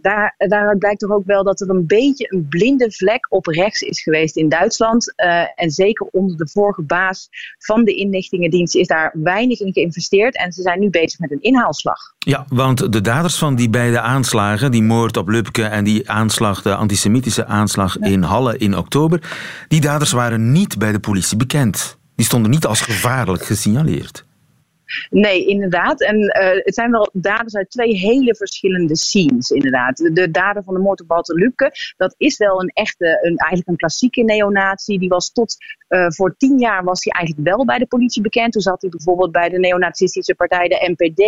Daar, 0.00 0.34
daaruit 0.36 0.78
blijkt 0.78 1.00
toch 1.00 1.10
ook 1.10 1.26
wel 1.26 1.44
dat 1.44 1.59
er 1.60 1.70
een 1.70 1.86
beetje 1.86 2.32
een 2.32 2.46
blinde 2.48 2.92
vlek 2.92 3.26
op 3.28 3.46
rechts 3.46 3.80
is 3.80 4.02
geweest 4.02 4.36
in 4.36 4.48
Duitsland. 4.48 5.12
Uh, 5.16 5.42
en 5.54 5.70
zeker 5.70 6.06
onder 6.12 6.36
de 6.36 6.48
vorige 6.48 6.82
baas 6.82 7.28
van 7.58 7.84
de 7.84 7.94
inlichtingendienst 7.94 8.74
is 8.74 8.86
daar 8.86 9.14
weinig 9.22 9.60
in 9.60 9.72
geïnvesteerd. 9.72 10.36
En 10.36 10.52
ze 10.52 10.62
zijn 10.62 10.80
nu 10.80 10.90
bezig 10.90 11.18
met 11.18 11.30
een 11.30 11.42
inhaalslag. 11.42 11.98
Ja, 12.18 12.44
want 12.48 12.92
de 12.92 13.00
daders 13.00 13.38
van 13.38 13.54
die 13.54 13.70
beide 13.70 14.00
aanslagen, 14.00 14.70
die 14.70 14.82
moord 14.82 15.16
op 15.16 15.28
Lubke 15.28 15.64
en 15.64 15.84
die 15.84 16.10
aanslag, 16.10 16.62
de 16.62 16.74
antisemitische 16.74 17.46
aanslag 17.46 17.98
in 17.98 18.22
Halle 18.22 18.56
in 18.58 18.76
oktober, 18.76 19.22
die 19.68 19.80
daders 19.80 20.12
waren 20.12 20.52
niet 20.52 20.78
bij 20.78 20.92
de 20.92 21.00
politie 21.00 21.36
bekend. 21.36 21.98
Die 22.14 22.26
stonden 22.26 22.50
niet 22.50 22.66
als 22.66 22.80
gevaarlijk 22.80 23.44
gesignaleerd. 23.44 24.24
Nee, 25.10 25.46
inderdaad. 25.46 26.02
En 26.02 26.18
uh, 26.18 26.64
het 26.64 26.74
zijn 26.74 26.90
wel 26.90 27.10
daders 27.12 27.54
uit 27.54 27.70
twee 27.70 27.96
hele 27.96 28.34
verschillende 28.34 28.96
scenes, 28.96 29.50
inderdaad. 29.50 29.96
De, 29.96 30.12
de 30.12 30.30
dader 30.30 30.62
van 30.62 30.74
de 30.74 30.80
moord 30.80 31.00
op 31.00 31.08
Walter 31.08 31.36
Lübke, 31.36 31.70
dat 31.96 32.14
is 32.18 32.36
wel 32.36 32.60
een 32.60 32.68
echte, 32.68 33.06
een, 33.06 33.36
eigenlijk 33.36 33.68
een 33.68 33.76
klassieke 33.76 34.22
neonatie. 34.22 34.98
Die 34.98 35.08
was 35.08 35.32
tot 35.32 35.56
uh, 35.88 36.06
voor 36.08 36.36
tien 36.36 36.58
jaar 36.58 36.84
was 36.84 37.04
hij 37.04 37.12
eigenlijk 37.12 37.48
wel 37.48 37.64
bij 37.64 37.78
de 37.78 37.86
politie 37.86 38.22
bekend. 38.22 38.52
Toen 38.52 38.62
zat 38.62 38.80
hij 38.80 38.90
bijvoorbeeld 38.90 39.32
bij 39.32 39.48
de 39.48 39.58
neonazistische 39.58 40.34
partij, 40.34 40.68
de 40.68 40.94
NPD. 40.96 41.20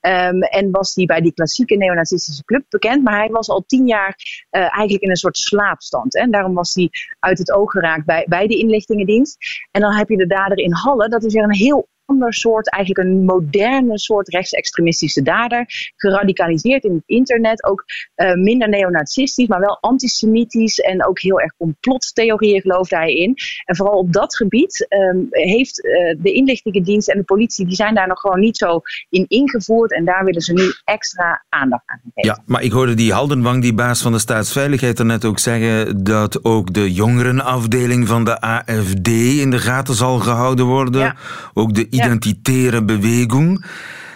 Um, 0.00 0.42
en 0.42 0.70
was 0.70 0.94
hij 0.94 1.04
bij 1.04 1.20
die 1.20 1.32
klassieke 1.32 1.76
neonazistische 1.76 2.44
club 2.44 2.64
bekend. 2.68 3.02
Maar 3.02 3.18
hij 3.18 3.28
was 3.28 3.48
al 3.48 3.64
tien 3.66 3.86
jaar 3.86 4.16
uh, 4.50 4.60
eigenlijk 4.60 5.02
in 5.02 5.10
een 5.10 5.16
soort 5.16 5.36
slaapstand. 5.36 6.14
Hè? 6.14 6.20
En 6.20 6.30
daarom 6.30 6.54
was 6.54 6.74
hij 6.74 6.90
uit 7.20 7.38
het 7.38 7.52
oog 7.52 7.70
geraakt 7.70 8.04
bij, 8.04 8.26
bij 8.28 8.46
de 8.46 8.58
inlichtingendienst. 8.58 9.36
En 9.70 9.80
dan 9.80 9.92
heb 9.92 10.08
je 10.08 10.16
de 10.16 10.26
dader 10.26 10.58
in 10.58 10.72
Halle. 10.72 11.08
Dat 11.08 11.24
is 11.24 11.32
weer 11.32 11.42
een 11.42 11.54
heel 11.54 11.88
ander 12.06 12.34
soort, 12.34 12.70
eigenlijk 12.70 13.08
een 13.08 13.24
moderne 13.24 13.98
soort 13.98 14.28
rechtsextremistische 14.28 15.22
dader. 15.22 15.92
Geradicaliseerd 15.96 16.84
in 16.84 16.94
het 16.94 17.02
internet, 17.06 17.64
ook 17.64 17.84
uh, 18.16 18.32
minder 18.32 18.68
neonazistisch, 18.68 19.46
maar 19.46 19.60
wel 19.60 19.78
antisemitisch 19.80 20.78
en 20.78 21.06
ook 21.06 21.20
heel 21.20 21.40
erg 21.40 21.56
complottheorieën 21.56 22.60
geloofde 22.60 22.96
hij 22.96 23.14
in. 23.14 23.36
En 23.64 23.76
vooral 23.76 23.98
op 23.98 24.12
dat 24.12 24.36
gebied 24.36 24.86
um, 24.88 25.26
heeft 25.30 25.84
uh, 25.84 25.92
de 26.18 26.32
inlichtingendienst 26.32 27.08
en 27.08 27.18
de 27.18 27.24
politie, 27.24 27.66
die 27.66 27.74
zijn 27.74 27.94
daar 27.94 28.08
nog 28.08 28.20
gewoon 28.20 28.40
niet 28.40 28.56
zo 28.56 28.80
in 29.10 29.24
ingevoerd 29.28 29.92
en 29.92 30.04
daar 30.04 30.24
willen 30.24 30.40
ze 30.40 30.52
nu 30.52 30.72
extra 30.84 31.44
aandacht 31.48 31.82
aan 31.86 32.00
geven. 32.14 32.30
Ja, 32.30 32.42
maar 32.46 32.62
ik 32.62 32.72
hoorde 32.72 32.94
die 32.94 33.12
Haldenwang, 33.12 33.62
die 33.62 33.74
baas 33.74 34.02
van 34.02 34.12
de 34.12 34.18
staatsveiligheid, 34.18 34.98
er 34.98 35.04
net 35.04 35.24
ook 35.24 35.38
zeggen 35.38 36.04
dat 36.04 36.44
ook 36.44 36.72
de 36.72 36.92
jongerenafdeling 36.92 38.08
van 38.08 38.24
de 38.24 38.40
AFD 38.40 39.08
in 39.08 39.50
de 39.50 39.58
gaten 39.58 39.94
zal 39.94 40.18
gehouden 40.18 40.66
worden. 40.66 41.00
Ja. 41.00 41.16
Ook 41.54 41.74
de 41.74 41.86
identitaire 41.94 42.84
beweging. 42.84 43.64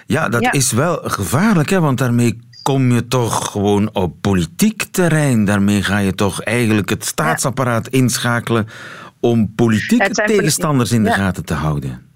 Ja, 0.07 0.29
dat 0.29 0.43
ja. 0.43 0.53
is 0.53 0.73
wel 0.73 1.01
gevaarlijk, 1.03 1.71
hè, 1.71 1.81
want 1.81 1.99
daarmee 1.99 2.39
kom 2.63 2.93
je 2.93 3.07
toch 3.07 3.51
gewoon 3.51 3.95
op 3.95 4.21
politiek 4.21 4.83
terrein. 4.91 5.45
Daarmee 5.45 5.83
ga 5.83 5.99
je 5.99 6.15
toch 6.15 6.43
eigenlijk 6.43 6.89
het 6.89 7.05
staatsapparaat 7.05 7.89
inschakelen 7.89 8.67
om 9.21 9.55
politieke 9.55 10.11
tegenstanders 10.11 10.93
in 10.93 11.05
de 11.05 11.11
gaten 11.11 11.45
te 11.45 11.55
houden. 11.55 12.08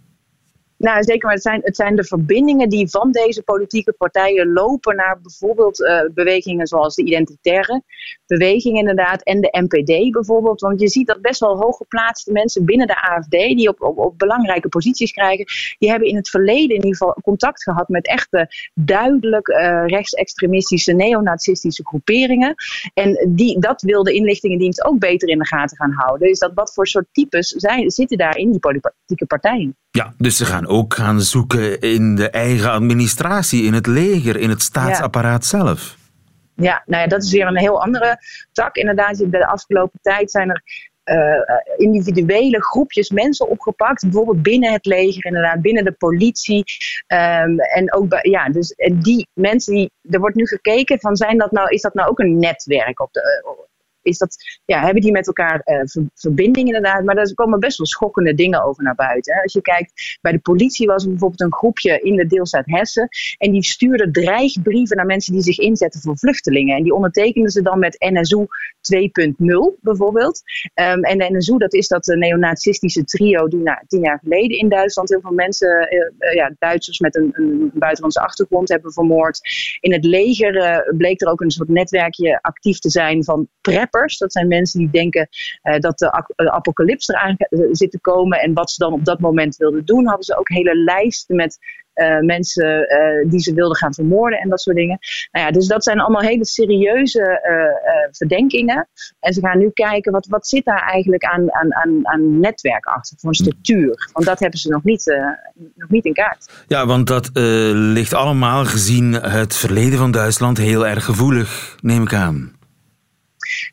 Nou, 0.83 1.03
zeker, 1.03 1.27
maar 1.27 1.35
het 1.35 1.43
zijn, 1.43 1.61
het 1.63 1.77
zijn 1.77 1.97
de 1.97 2.05
verbindingen 2.05 2.69
die 2.69 2.91
van 2.91 3.13
deze 3.13 3.43
politieke 3.43 3.93
partijen 3.93 4.53
lopen 4.53 4.97
naar 4.97 5.21
bijvoorbeeld 5.21 5.81
uh, 5.81 6.01
bewegingen 6.15 6.67
zoals 6.67 6.95
de 6.95 7.05
identitaire 7.05 7.83
beweging 8.27 8.79
inderdaad 8.79 9.23
en 9.23 9.41
de 9.41 9.59
NPD 9.61 10.13
bijvoorbeeld. 10.13 10.61
Want 10.61 10.81
je 10.81 10.89
ziet 10.89 11.07
dat 11.07 11.21
best 11.21 11.41
wel 11.41 11.57
hooggeplaatste 11.57 12.33
mensen 12.33 12.65
binnen 12.65 12.87
de 12.87 13.03
AFD, 13.03 13.31
die 13.31 13.69
op, 13.69 13.99
op, 13.99 14.19
belangrijke 14.19 14.69
posities 14.69 15.13
krijgen, 15.13 15.47
die 15.79 15.91
hebben 15.91 16.09
in 16.09 16.17
het 16.17 16.31
verleden 16.31 16.77
in 16.77 16.85
ieder 16.85 16.97
geval 16.97 17.17
contact 17.23 17.63
gehad 17.63 17.89
met 17.89 18.07
echte 18.07 18.49
duidelijk 18.75 19.49
uh, 19.49 19.83
rechtsextremistische, 19.87 20.93
neonazistische 20.93 21.87
groeperingen. 21.87 22.55
En 22.95 23.29
die, 23.29 23.61
dat 23.61 23.83
wil 23.83 24.03
de 24.03 24.13
inlichtingendienst 24.13 24.85
ook 24.85 24.99
beter 24.99 25.29
in 25.29 25.39
de 25.39 25.47
gaten 25.47 25.77
gaan 25.77 25.93
houden. 25.93 26.29
Dus 26.29 26.39
dat 26.39 26.53
wat 26.55 26.73
voor 26.73 26.87
soort 26.87 27.07
types 27.13 27.49
zijn, 27.49 27.91
zitten 27.91 28.19
daar 28.19 28.37
in 28.37 28.51
die 28.51 28.61
politieke 28.61 29.27
partijen. 29.27 29.77
Ja, 29.95 30.15
dus 30.19 30.37
ze 30.37 30.45
gaan 30.45 30.67
ook 30.67 30.95
gaan 30.95 31.21
zoeken 31.21 31.81
in 31.81 32.15
de 32.15 32.31
eigen 32.31 32.71
administratie, 32.71 33.65
in 33.65 33.73
het 33.73 33.87
leger, 33.87 34.37
in 34.37 34.51
het 34.51 34.63
staatsapparaat 34.63 35.43
ja. 35.43 35.59
zelf. 35.59 35.97
Ja, 36.55 36.83
nou 36.87 37.03
ja, 37.03 37.09
dat 37.09 37.23
is 37.23 37.33
weer 37.33 37.47
een 37.47 37.59
heel 37.59 37.83
andere 37.83 38.19
tak. 38.53 38.77
Inderdaad, 38.77 39.31
de 39.31 39.47
afgelopen 39.47 39.99
tijd 40.03 40.31
zijn 40.31 40.51
er 40.51 40.63
uh, 41.05 41.59
individuele 41.77 42.63
groepjes 42.63 43.11
mensen 43.11 43.49
opgepakt. 43.49 44.03
Bijvoorbeeld 44.03 44.43
binnen 44.43 44.73
het 44.73 44.87
leger, 44.87 45.25
inderdaad, 45.25 45.61
binnen 45.61 45.85
de 45.85 45.93
politie. 45.93 46.65
Um, 47.07 47.61
en 47.61 47.93
ook 47.95 48.09
bij, 48.09 48.21
ja, 48.23 48.49
dus 48.49 48.75
die 48.93 49.27
mensen 49.33 49.75
die. 49.75 49.91
Er 50.11 50.21
wordt 50.21 50.37
nu 50.37 50.47
gekeken 50.47 51.01
van 51.01 51.17
zijn 51.17 51.39
dat 51.39 51.51
nou, 51.51 51.69
is 51.69 51.81
dat 51.81 51.95
nou 51.95 52.09
ook 52.09 52.19
een 52.19 52.39
netwerk 52.39 53.01
op 53.01 53.13
de, 53.13 53.21
is 54.03 54.19
dat, 54.19 54.37
ja, 54.65 54.85
hebben 54.85 55.03
die 55.03 55.13
met 55.13 55.27
elkaar 55.27 55.63
uh, 55.65 55.81
ver, 55.85 56.03
verbinding 56.15 56.67
inderdaad. 56.67 57.05
Maar 57.05 57.15
daar 57.15 57.35
komen 57.35 57.61
best 57.61 57.79
wel 57.79 57.87
schokkende 57.87 58.35
dingen 58.35 58.65
over 58.65 58.83
naar 58.83 58.95
buiten. 58.95 59.35
Hè. 59.35 59.43
Als 59.43 59.53
je 59.53 59.63
kijkt, 59.63 60.19
bij 60.21 60.33
de 60.33 60.39
politie 60.39 60.87
was 60.87 61.03
er 61.03 61.11
bijvoorbeeld 61.11 61.41
een 61.41 61.53
groepje 61.53 62.01
in 62.01 62.17
de 62.17 62.27
deelstaat 62.27 62.67
Hessen. 62.67 63.09
En 63.39 63.53
die 63.53 63.65
stuurde 63.65 64.11
dreigbrieven 64.11 64.97
naar 64.97 65.07
mensen 65.07 65.33
die 65.33 65.43
zich 65.43 65.59
inzetten 65.59 66.01
voor 66.01 66.19
vluchtelingen. 66.19 66.77
En 66.77 66.83
die 66.83 66.95
ondertekenden 66.95 67.51
ze 67.51 67.63
dan 67.63 67.79
met 67.79 67.97
NSU 67.99 68.47
2.0 68.95 69.81
bijvoorbeeld. 69.81 70.43
Um, 70.75 71.05
en 71.05 71.19
de 71.19 71.37
NSU, 71.37 71.59
dat 71.59 71.73
is 71.73 71.89
dat 71.89 72.07
neonazistische 72.07 73.05
trio 73.05 73.49
die 73.49 73.63
tien 73.87 74.03
jaar 74.03 74.21
geleden 74.23 74.59
in 74.59 74.69
Duitsland 74.69 75.09
heel 75.09 75.21
veel 75.21 75.33
mensen, 75.33 75.89
uh, 76.19 76.35
ja, 76.35 76.55
Duitsers 76.59 76.99
met 76.99 77.17
een, 77.17 77.31
een 77.33 77.71
buitenlandse 77.75 78.21
achtergrond 78.21 78.69
hebben 78.69 78.93
vermoord. 78.93 79.41
In 79.81 79.93
het 79.93 80.05
leger 80.05 80.85
bleek 80.97 81.21
er 81.21 81.29
ook 81.29 81.41
een 81.41 81.51
soort 81.51 81.69
netwerkje 81.69 82.39
actief 82.41 82.79
te 82.79 82.91
zijn 82.91 83.25
van 83.25 83.49
prep 83.61 83.92
dat 83.93 84.33
zijn 84.33 84.49
mensen 84.49 84.79
die 84.79 84.91
denken 84.91 85.29
uh, 85.63 85.79
dat 85.79 85.99
de, 85.99 86.25
de 86.37 86.51
apocalyps 86.51 87.09
eraan 87.09 87.37
zit 87.71 87.91
te 87.91 88.01
komen. 88.01 88.41
En 88.41 88.53
wat 88.53 88.71
ze 88.71 88.85
dan 88.85 88.93
op 88.93 89.05
dat 89.05 89.21
moment 89.21 89.57
wilden 89.57 89.85
doen, 89.85 90.07
hadden 90.07 90.25
ze 90.25 90.39
ook 90.39 90.49
hele 90.49 90.77
lijsten 90.77 91.37
met 91.37 91.59
uh, 91.95 92.19
mensen 92.19 92.79
uh, 92.81 93.31
die 93.31 93.41
ze 93.41 93.55
wilden 93.55 93.77
gaan 93.77 93.95
vermoorden 93.95 94.39
en 94.39 94.49
dat 94.49 94.61
soort 94.61 94.77
dingen. 94.77 94.99
Nou 95.33 95.47
ja, 95.47 95.53
dus 95.53 95.67
dat 95.67 95.85
zijn 95.85 96.01
allemaal 96.01 96.23
hele 96.23 96.47
serieuze 96.47 97.21
uh, 97.21 98.09
verdenkingen. 98.11 98.89
En 99.21 99.33
ze 99.33 99.41
gaan 99.41 99.59
nu 99.59 99.71
kijken 99.71 100.13
wat, 100.13 100.27
wat 100.27 100.47
zit 100.47 100.65
daar 100.65 100.83
eigenlijk 100.83 101.25
aan, 101.25 101.53
aan, 101.53 101.75
aan, 101.75 102.09
aan 102.09 102.41
netwerk 102.41 102.85
achter, 102.85 103.17
voor 103.19 103.29
een 103.29 103.35
structuur. 103.35 104.11
Want 104.13 104.27
dat 104.27 104.41
hebben 104.41 104.59
ze 104.59 104.69
nog 104.69 104.85
niet, 104.85 105.17
nog 105.75 105.89
niet 105.89 106.05
in 106.05 106.13
kaart. 106.13 106.65
Ja, 106.67 106.87
want 106.87 107.07
dat 107.07 107.31
ligt 107.73 108.15
allemaal 108.15 108.65
gezien 108.65 109.13
het 109.13 109.57
verleden 109.57 109.99
van 109.99 110.11
Duitsland 110.11 110.59
heel 110.59 110.87
erg 110.87 111.05
gevoelig, 111.05 111.77
neem 111.81 112.03
ik 112.03 112.15
aan. 112.15 112.61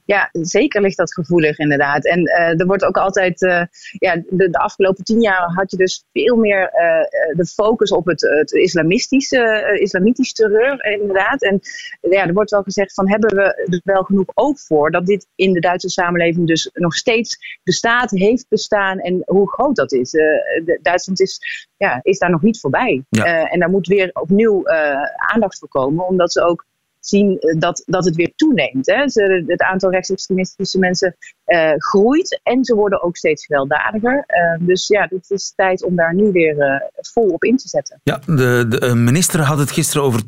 Ja, 0.05 0.29
zeker 0.31 0.81
ligt 0.81 0.97
dat 0.97 1.13
gevoelig 1.13 1.57
inderdaad. 1.57 2.05
En 2.05 2.19
uh, 2.19 2.59
er 2.59 2.65
wordt 2.65 2.83
ook 2.83 2.97
altijd, 2.97 3.41
uh, 3.41 3.63
ja, 3.91 4.15
de, 4.29 4.49
de, 4.49 4.57
afgelopen 4.57 5.03
tien 5.03 5.21
jaar 5.21 5.51
had 5.53 5.71
je 5.71 5.77
dus 5.77 6.05
veel 6.13 6.35
meer 6.35 6.61
uh, 6.61 7.35
de 7.37 7.45
focus 7.45 7.91
op 7.91 8.05
het, 8.05 8.21
het 8.21 8.51
islamistische, 8.51 9.77
islamitisch 9.79 10.33
terreur 10.33 10.85
inderdaad. 10.85 11.43
En 11.43 11.59
ja, 12.01 12.27
er 12.27 12.33
wordt 12.33 12.51
wel 12.51 12.63
gezegd 12.63 12.93
van 12.93 13.09
hebben 13.09 13.35
we 13.35 13.43
er 13.43 13.81
wel 13.83 14.03
genoeg 14.03 14.31
oog 14.33 14.59
voor 14.59 14.91
dat 14.91 15.05
dit 15.05 15.27
in 15.35 15.53
de 15.53 15.59
Duitse 15.59 15.89
samenleving 15.89 16.47
dus 16.47 16.69
nog 16.73 16.93
steeds 16.93 17.37
bestaat, 17.63 18.11
heeft 18.11 18.45
bestaan 18.49 18.99
en 18.99 19.21
hoe 19.25 19.51
groot 19.51 19.75
dat 19.75 19.91
is. 19.91 20.11
Duitsland 20.81 21.21
is, 21.21 21.67
ja, 21.77 21.99
is 22.01 22.19
daar 22.19 22.29
nog 22.29 22.41
niet 22.41 22.59
voorbij. 22.59 23.03
Ja. 23.09 23.43
en 23.43 23.59
daar 23.59 23.69
moet 23.69 23.87
weer 23.87 24.09
opnieuw 24.13 24.67
aandacht 25.15 25.59
voor 25.59 25.67
komen, 25.67 26.07
omdat 26.07 26.31
ze 26.31 26.41
ook 26.41 26.67
zien 26.99 27.39
eh, 27.39 27.59
dat, 27.59 27.83
dat 27.85 28.05
het 28.05 28.15
weer 28.15 28.31
toeneemt. 28.35 28.85
Hè. 28.85 29.09
Ze, 29.09 29.43
het 29.47 29.61
aantal 29.61 29.91
rechtsextremistische 29.91 30.79
mensen 30.79 31.15
uh, 31.45 31.71
groeit 31.77 32.39
en 32.43 32.65
ze 32.65 32.75
worden 32.75 33.03
ook 33.03 33.17
steeds 33.17 33.45
gewelddadiger. 33.45 34.25
Uh, 34.27 34.67
dus 34.67 34.87
ja, 34.87 35.07
het 35.09 35.29
is 35.29 35.53
tijd 35.55 35.83
om 35.83 35.95
daar 35.95 36.15
nu 36.15 36.31
weer 36.31 36.55
uh, 36.55 36.81
vol 37.13 37.27
op 37.27 37.43
in 37.43 37.57
te 37.57 37.67
zetten. 37.67 37.99
Ja, 38.03 38.19
de, 38.25 38.65
de 38.69 38.95
minister 38.95 39.39
had 39.39 39.57
het 39.57 39.71
gisteren 39.71 40.03
over 40.03 40.21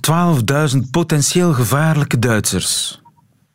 12.000 0.76 0.90
potentieel 0.92 1.54
gevaarlijke 1.54 2.20
Duitsers. 2.20 3.02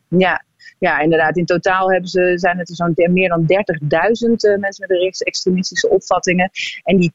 Ja, 0.07 0.45
ja, 0.79 0.99
inderdaad. 0.99 1.37
In 1.37 1.45
totaal 1.45 1.91
hebben 1.91 2.09
ze, 2.09 2.33
zijn 2.35 2.57
het 2.57 2.69
zo'n 2.69 2.93
meer 2.95 3.29
dan 3.29 3.41
30.000 3.41 3.47
uh, 3.49 4.57
mensen 4.57 4.85
met 4.87 4.99
rechtsextremistische 4.99 5.89
opvattingen. 5.89 6.49
En 6.83 6.97
die 6.97 7.11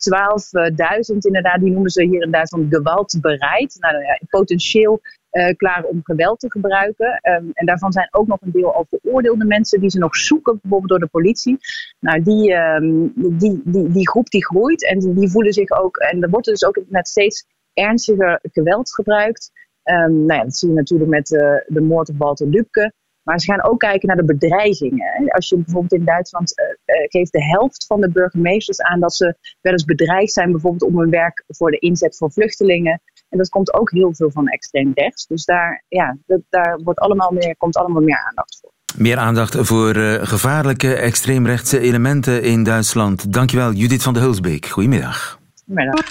12.000 1.12 1.16
inderdaad, 1.18 1.60
die 1.60 1.70
noemen 1.70 1.90
ze 1.90 2.04
hier 2.04 2.22
in 2.22 2.30
Duitsland 2.30 2.74
gewaldbereid. 2.74 3.76
Nou 3.80 3.94
ja, 3.94 4.20
potentieel 4.28 5.00
uh, 5.33 5.57
klaar 5.57 5.85
om 5.85 6.01
geweld 6.03 6.40
te 6.40 6.51
gebruiken. 6.51 7.07
Um, 7.07 7.51
en 7.53 7.66
daarvan 7.66 7.92
zijn 7.92 8.09
ook 8.11 8.27
nog 8.27 8.40
een 8.40 8.51
deel 8.51 8.75
al 8.75 8.87
veroordeelde 8.90 9.45
mensen 9.45 9.81
die 9.81 9.90
ze 9.90 9.99
nog 9.99 10.16
zoeken, 10.16 10.59
bijvoorbeeld 10.62 10.90
door 10.90 10.99
de 10.99 11.07
politie. 11.18 11.57
Nou, 12.01 12.23
die, 12.23 12.53
um, 12.55 13.12
die, 13.14 13.61
die, 13.64 13.88
die 13.88 14.09
groep 14.09 14.31
die 14.31 14.45
groeit 14.45 14.87
en 14.87 14.99
die, 14.99 15.14
die 15.14 15.31
voelen 15.31 15.53
zich 15.53 15.71
ook, 15.71 15.97
en 15.97 16.23
er 16.23 16.31
wordt 16.31 16.47
dus 16.47 16.64
ook 16.64 16.81
met 16.88 17.09
steeds 17.09 17.47
ernstiger 17.73 18.38
geweld 18.42 18.95
gebruikt. 18.95 19.51
Um, 19.85 20.25
nou 20.25 20.38
ja, 20.38 20.42
dat 20.42 20.57
zie 20.57 20.68
je 20.68 20.75
natuurlijk 20.75 21.11
met 21.11 21.31
uh, 21.31 21.40
de 21.66 21.81
moord 21.81 22.09
op 22.09 22.18
Walter 22.18 22.47
Lübke. 22.47 22.92
Maar 23.23 23.40
ze 23.40 23.53
gaan 23.53 23.64
ook 23.64 23.79
kijken 23.79 24.09
naar 24.09 24.16
de 24.16 24.25
bedreigingen. 24.25 25.31
Als 25.31 25.49
je 25.49 25.57
bijvoorbeeld 25.57 25.92
in 25.92 26.05
Duitsland 26.05 26.53
uh, 26.61 26.66
geeft 27.09 27.33
de 27.33 27.45
helft 27.45 27.87
van 27.87 28.01
de 28.01 28.11
burgemeesters 28.11 28.81
aan 28.81 29.01
dat 29.01 29.14
ze 29.14 29.37
wel 29.61 29.73
eens 29.73 29.85
bedreigd 29.85 30.33
zijn, 30.33 30.51
bijvoorbeeld 30.51 30.90
om 30.90 30.99
hun 30.99 31.11
werk 31.11 31.45
voor 31.47 31.71
de 31.71 31.79
inzet 31.79 32.16
voor 32.16 32.33
vluchtelingen. 32.33 33.01
En 33.33 33.38
dat 33.38 33.49
komt 33.49 33.75
ook 33.75 33.90
heel 33.90 34.14
veel 34.14 34.31
van 34.31 34.49
extreem 34.49 34.90
rechts. 34.95 35.27
Dus 35.27 35.45
daar, 35.45 35.85
ja, 35.88 36.16
dat, 36.27 36.40
daar 36.49 36.81
wordt 36.85 37.01
allemaal 37.01 37.31
meer, 37.31 37.57
komt 37.57 37.77
allemaal 37.77 38.03
meer 38.03 38.25
aandacht 38.29 38.59
voor. 38.61 38.71
Meer 38.97 39.18
aandacht 39.18 39.57
voor 39.57 39.97
uh, 39.97 40.14
gevaarlijke 40.23 40.95
extreemrechtse 40.95 41.81
elementen 41.81 42.42
in 42.42 42.62
Duitsland. 42.62 43.33
Dankjewel, 43.33 43.73
Judith 43.73 44.03
van 44.03 44.14
de 44.14 44.21
Hulsbeek. 44.21 44.66
Goedemiddag. 44.66 45.38
Goedemiddag. 45.66 46.07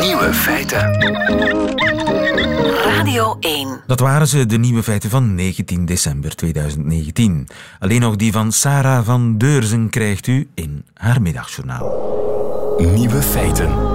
Nieuwe 0.00 0.34
feiten. 0.34 0.92
Radio 2.84 3.36
1. 3.40 3.82
Dat 3.86 4.00
waren 4.00 4.26
ze, 4.26 4.46
de 4.46 4.58
nieuwe 4.58 4.82
feiten 4.82 5.10
van 5.10 5.34
19 5.34 5.84
december 5.84 6.36
2019. 6.36 7.48
Alleen 7.78 8.00
nog 8.00 8.16
die 8.16 8.32
van 8.32 8.52
Sarah 8.52 9.04
van 9.04 9.38
Deurzen 9.38 9.90
krijgt 9.90 10.26
u 10.26 10.48
in 10.54 10.84
haar 10.94 11.22
middagjournaal. 11.22 12.12
Nieuwe 12.78 13.22
feiten. 13.22 13.93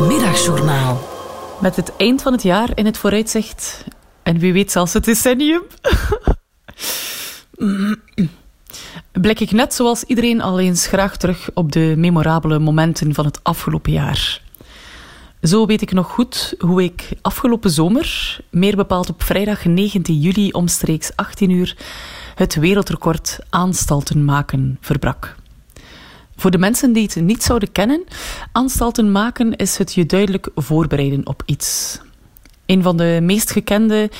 Middagjournaal. 0.00 1.00
Met 1.60 1.76
het 1.76 1.96
eind 1.96 2.22
van 2.22 2.32
het 2.32 2.42
jaar 2.42 2.70
in 2.74 2.86
het 2.86 2.98
vooruitzicht 2.98 3.84
en 4.22 4.38
wie 4.38 4.52
weet 4.52 4.72
zelfs 4.72 4.92
het 4.92 5.04
decennium. 5.04 5.62
Blik 9.12 9.40
ik 9.40 9.50
net 9.50 9.74
zoals 9.74 10.04
iedereen 10.04 10.40
al 10.40 10.60
eens 10.60 10.86
graag 10.86 11.16
terug 11.16 11.50
op 11.54 11.72
de 11.72 11.94
memorabele 11.96 12.58
momenten 12.58 13.14
van 13.14 13.24
het 13.24 13.40
afgelopen 13.42 13.92
jaar. 13.92 14.40
Zo 15.42 15.66
weet 15.66 15.82
ik 15.82 15.92
nog 15.92 16.06
goed 16.06 16.54
hoe 16.58 16.82
ik 16.82 17.08
afgelopen 17.22 17.70
zomer, 17.70 18.38
meer 18.50 18.76
bepaald 18.76 19.08
op 19.08 19.22
vrijdag 19.22 19.64
19 19.64 20.18
juli 20.18 20.50
omstreeks 20.50 21.16
18 21.16 21.50
uur, 21.50 21.76
het 22.34 22.54
wereldrecord 22.54 23.38
aanstalten 23.50 24.24
maken 24.24 24.78
verbrak. 24.80 25.36
Voor 26.36 26.50
de 26.50 26.58
mensen 26.58 26.92
die 26.92 27.02
het 27.02 27.24
niet 27.24 27.42
zouden 27.42 27.72
kennen, 27.72 28.04
aanstalten 28.52 29.12
maken 29.12 29.56
is 29.56 29.78
het 29.78 29.94
je 29.94 30.06
duidelijk 30.06 30.48
voorbereiden 30.54 31.26
op 31.26 31.42
iets. 31.46 32.00
Een 32.66 32.82
van 32.82 32.96
de 32.96 33.18
meest 33.22 33.50
gekende 33.50 34.10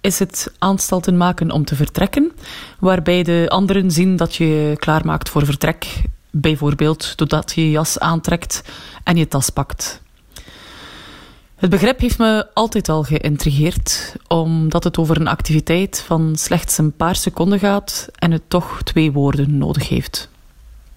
is 0.00 0.18
het 0.18 0.52
aanstalten 0.58 1.16
maken 1.16 1.50
om 1.50 1.64
te 1.64 1.74
vertrekken, 1.76 2.32
waarbij 2.78 3.22
de 3.22 3.46
anderen 3.48 3.90
zien 3.90 4.16
dat 4.16 4.34
je 4.34 4.74
klaarmaakt 4.78 5.28
voor 5.28 5.44
vertrek. 5.44 6.02
Bijvoorbeeld 6.30 7.16
doordat 7.16 7.52
je 7.54 7.64
je 7.64 7.70
jas 7.70 7.98
aantrekt 7.98 8.62
en 9.04 9.16
je 9.16 9.28
tas 9.28 9.50
pakt. 9.50 10.02
Het 11.54 11.70
begrip 11.70 12.00
heeft 12.00 12.18
me 12.18 12.46
altijd 12.54 12.88
al 12.88 13.02
geïntrigeerd, 13.02 14.16
omdat 14.28 14.84
het 14.84 14.98
over 14.98 15.20
een 15.20 15.28
activiteit 15.28 16.02
van 16.06 16.36
slechts 16.36 16.78
een 16.78 16.96
paar 16.96 17.16
seconden 17.16 17.58
gaat 17.58 18.08
en 18.14 18.30
het 18.30 18.42
toch 18.48 18.82
twee 18.82 19.12
woorden 19.12 19.58
nodig 19.58 19.88
heeft. 19.88 20.28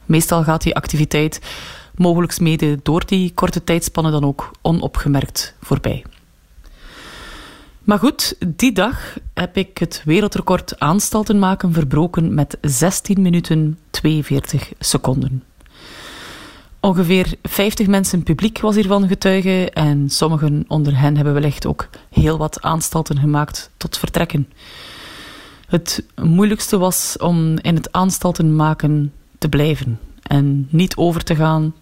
Meestal 0.08 0.43
gaat 0.43 0.62
die 0.62 0.76
activiteit, 0.76 1.41
mogelijk 1.96 2.39
mede 2.39 2.80
door 2.84 3.06
die 3.06 3.32
korte 3.34 3.63
tijdspannen, 3.63 4.12
dan 4.12 4.24
ook 4.26 4.52
onopgemerkt 4.62 5.56
voorbij. 5.62 6.04
Maar 7.84 8.00
goed, 8.00 8.36
die 8.48 8.72
dag 8.72 9.17
heb 9.34 9.58
ik 9.58 9.78
het 9.78 10.02
wereldrecord 10.06 10.80
aanstalten 10.80 11.39
maken 11.39 11.74
verbroken 11.74 12.34
met 12.34 12.58
16 12.62 13.22
minuten 13.22 13.80
42 13.89 14.72
seconden. 14.80 15.43
Ongeveer 16.80 17.34
50 17.43 17.88
mensen 17.88 18.24
publiek 18.24 18.60
was 18.60 18.76
hiervan 18.76 19.08
getuige 19.08 19.72
en 19.72 20.10
sommigen 20.10 20.65
onder 20.67 21.00
hen 21.00 21.15
hebben 21.15 21.34
wellicht 21.34 21.65
ook 21.65 21.89
heel 22.10 22.38
wat 22.38 22.62
aanstalten 22.62 23.20
gemaakt 23.20 23.70
tot 23.78 23.98
vertrekken. 23.98 24.48
Het 25.67 26.06
moeilijkste 26.15 26.78
was 26.78 27.17
om 27.17 27.58
in 27.58 27.76
het 27.76 27.91
aanstalten 27.91 28.56
maken 28.56 29.13
te 29.38 29.50
blijven 29.50 30.00
en 30.21 30.67
niet 30.69 30.95
over 30.95 31.23
te 31.23 31.36
gaan 31.36 31.73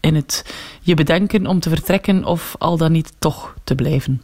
in 0.00 0.14
het 0.14 0.54
je 0.80 0.94
bedenken 0.94 1.46
om 1.46 1.60
te 1.60 1.68
vertrekken 1.68 2.24
of 2.24 2.54
al 2.58 2.76
dan 2.76 2.92
niet 2.92 3.12
toch 3.18 3.54
te 3.64 3.74
blijven. 3.74 4.22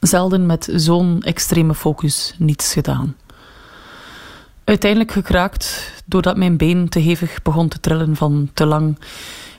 Zelden 0.00 0.46
met 0.46 0.68
zo'n 0.74 1.22
extreme 1.22 1.74
focus 1.74 2.34
niets 2.38 2.72
gedaan. 2.72 3.16
Uiteindelijk 4.64 5.12
gekraakt 5.12 5.92
doordat 6.04 6.36
mijn 6.36 6.56
been 6.56 6.88
te 6.88 6.98
hevig 6.98 7.42
begon 7.42 7.68
te 7.68 7.80
trillen 7.80 8.16
van 8.16 8.50
te 8.54 8.66
lang 8.66 8.98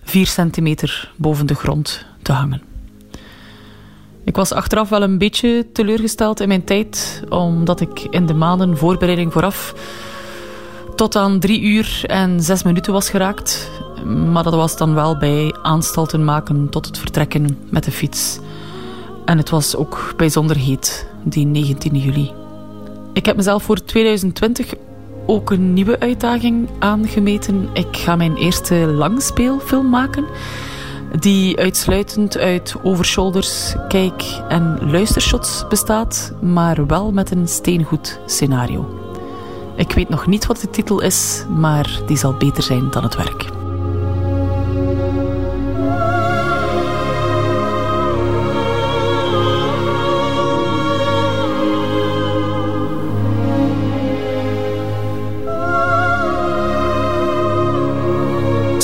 4 0.04 0.28
centimeter 0.28 1.12
boven 1.16 1.46
de 1.46 1.56
grond 1.56 2.06
te 2.22 2.32
hangen. 2.32 2.62
Ik 4.24 4.36
was 4.36 4.52
achteraf 4.52 4.90
wel 4.90 5.02
een 5.02 5.18
beetje 5.18 5.68
teleurgesteld 5.74 6.40
in 6.40 6.48
mijn 6.48 6.64
tijd, 6.64 7.24
omdat 7.30 7.82
ik 7.82 8.00
in 8.10 8.26
de 8.26 8.34
maanden 8.34 8.78
voorbereiding 8.78 9.34
vooraf 9.34 9.74
tot 10.98 11.16
aan 11.16 11.40
drie 11.40 11.62
uur 11.62 12.02
en 12.06 12.42
zes 12.42 12.64
minuten 12.64 12.94
was 12.94 13.10
geraakt. 13.10 13.70
Maar 14.06 14.44
dat 14.44 14.54
was 14.54 14.78
dan 14.78 14.94
wel 14.94 15.18
bij 15.18 15.56
aanstalten 15.62 16.24
maken 16.24 16.70
tot 16.70 16.86
het 16.86 16.98
vertrekken 16.98 17.58
met 17.70 17.84
de 17.84 17.92
fiets. 17.92 18.40
En 19.26 19.38
het 19.38 19.50
was 19.50 19.76
ook 19.76 20.14
bijzonder 20.18 20.56
heet, 20.56 21.08
die 21.24 21.46
19 21.46 21.96
juli. 21.96 22.32
Ik 23.14 23.26
heb 23.26 23.36
mezelf 23.36 23.64
voor 23.64 23.84
2020 23.84 24.74
ook 25.26 25.52
een 25.52 25.74
nieuwe 25.74 26.00
uitdaging 26.00 26.70
aangemeten. 26.80 27.70
Ik 27.74 27.98
ga 27.98 28.16
mijn 28.16 28.36
eerste 28.36 28.76
langspeelfilm 28.76 29.90
maken. 29.90 30.26
Die 31.20 31.58
uitsluitend 31.58 32.38
uit 32.38 32.76
overshoulders, 32.84 33.76
kijk- 33.88 34.42
en 34.50 34.78
luistershots 34.92 35.66
bestaat, 35.70 36.34
maar 36.42 36.88
wel 36.88 37.12
met 37.12 37.32
een 37.32 37.48
steengoed 37.48 38.20
scenario. 38.26 39.07
Ik 39.78 39.92
weet 39.92 40.10
nog 40.10 40.28
niet 40.28 40.46
wat 40.46 40.60
de 40.60 40.70
titel 40.70 41.02
is, 41.02 41.46
maar 41.56 42.02
die 42.06 42.18
zal 42.18 42.34
beter 42.34 42.64
zijn 42.64 42.90
dan 42.90 43.04
het 43.04 43.16
werk. 43.16 43.56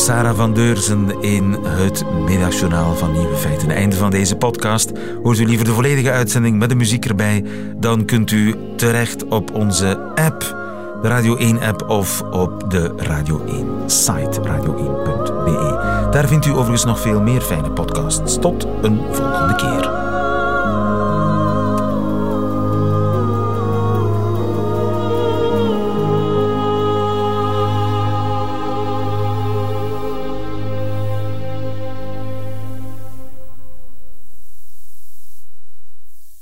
Sarah 0.04 0.36
van 0.36 0.54
Deurzen 0.54 1.22
in 1.22 1.52
het 1.68 2.04
middagjournaal 2.26 2.96
van 2.96 3.12
Nieuwe 3.12 3.36
Feiten. 3.36 3.70
Einde 3.70 3.96
van 3.96 4.12
deze 4.12 4.36
podcast. 4.36 4.92
Hoort 5.24 5.40
u 5.40 5.46
liever 5.46 5.66
de 5.66 5.72
volledige 5.72 6.12
uitzending 6.12 6.58
met 6.58 6.70
de 6.70 6.76
muziek 6.76 7.06
erbij? 7.06 7.46
Dan 7.76 8.06
kunt 8.06 8.32
u 8.32 8.56
terecht 8.76 9.28
op 9.28 9.54
onze 9.54 9.98
app, 10.16 10.63
de 11.04 11.10
Radio 11.10 11.38
1-app 11.38 11.90
of 11.90 12.22
op 12.22 12.72
de 12.72 12.94
Radio 12.98 13.40
1-site, 13.46 14.42
radio1.be. 14.42 15.78
Daar 16.12 16.28
vindt 16.28 16.46
u 16.46 16.52
overigens 16.52 16.86
nog 16.86 17.00
veel 17.00 17.22
meer 17.22 17.42
fijne 17.42 17.72
podcasts. 17.72 18.40
Tot 18.40 18.68
een 18.82 19.02
volgende 19.12 19.56
keer. 19.56 20.13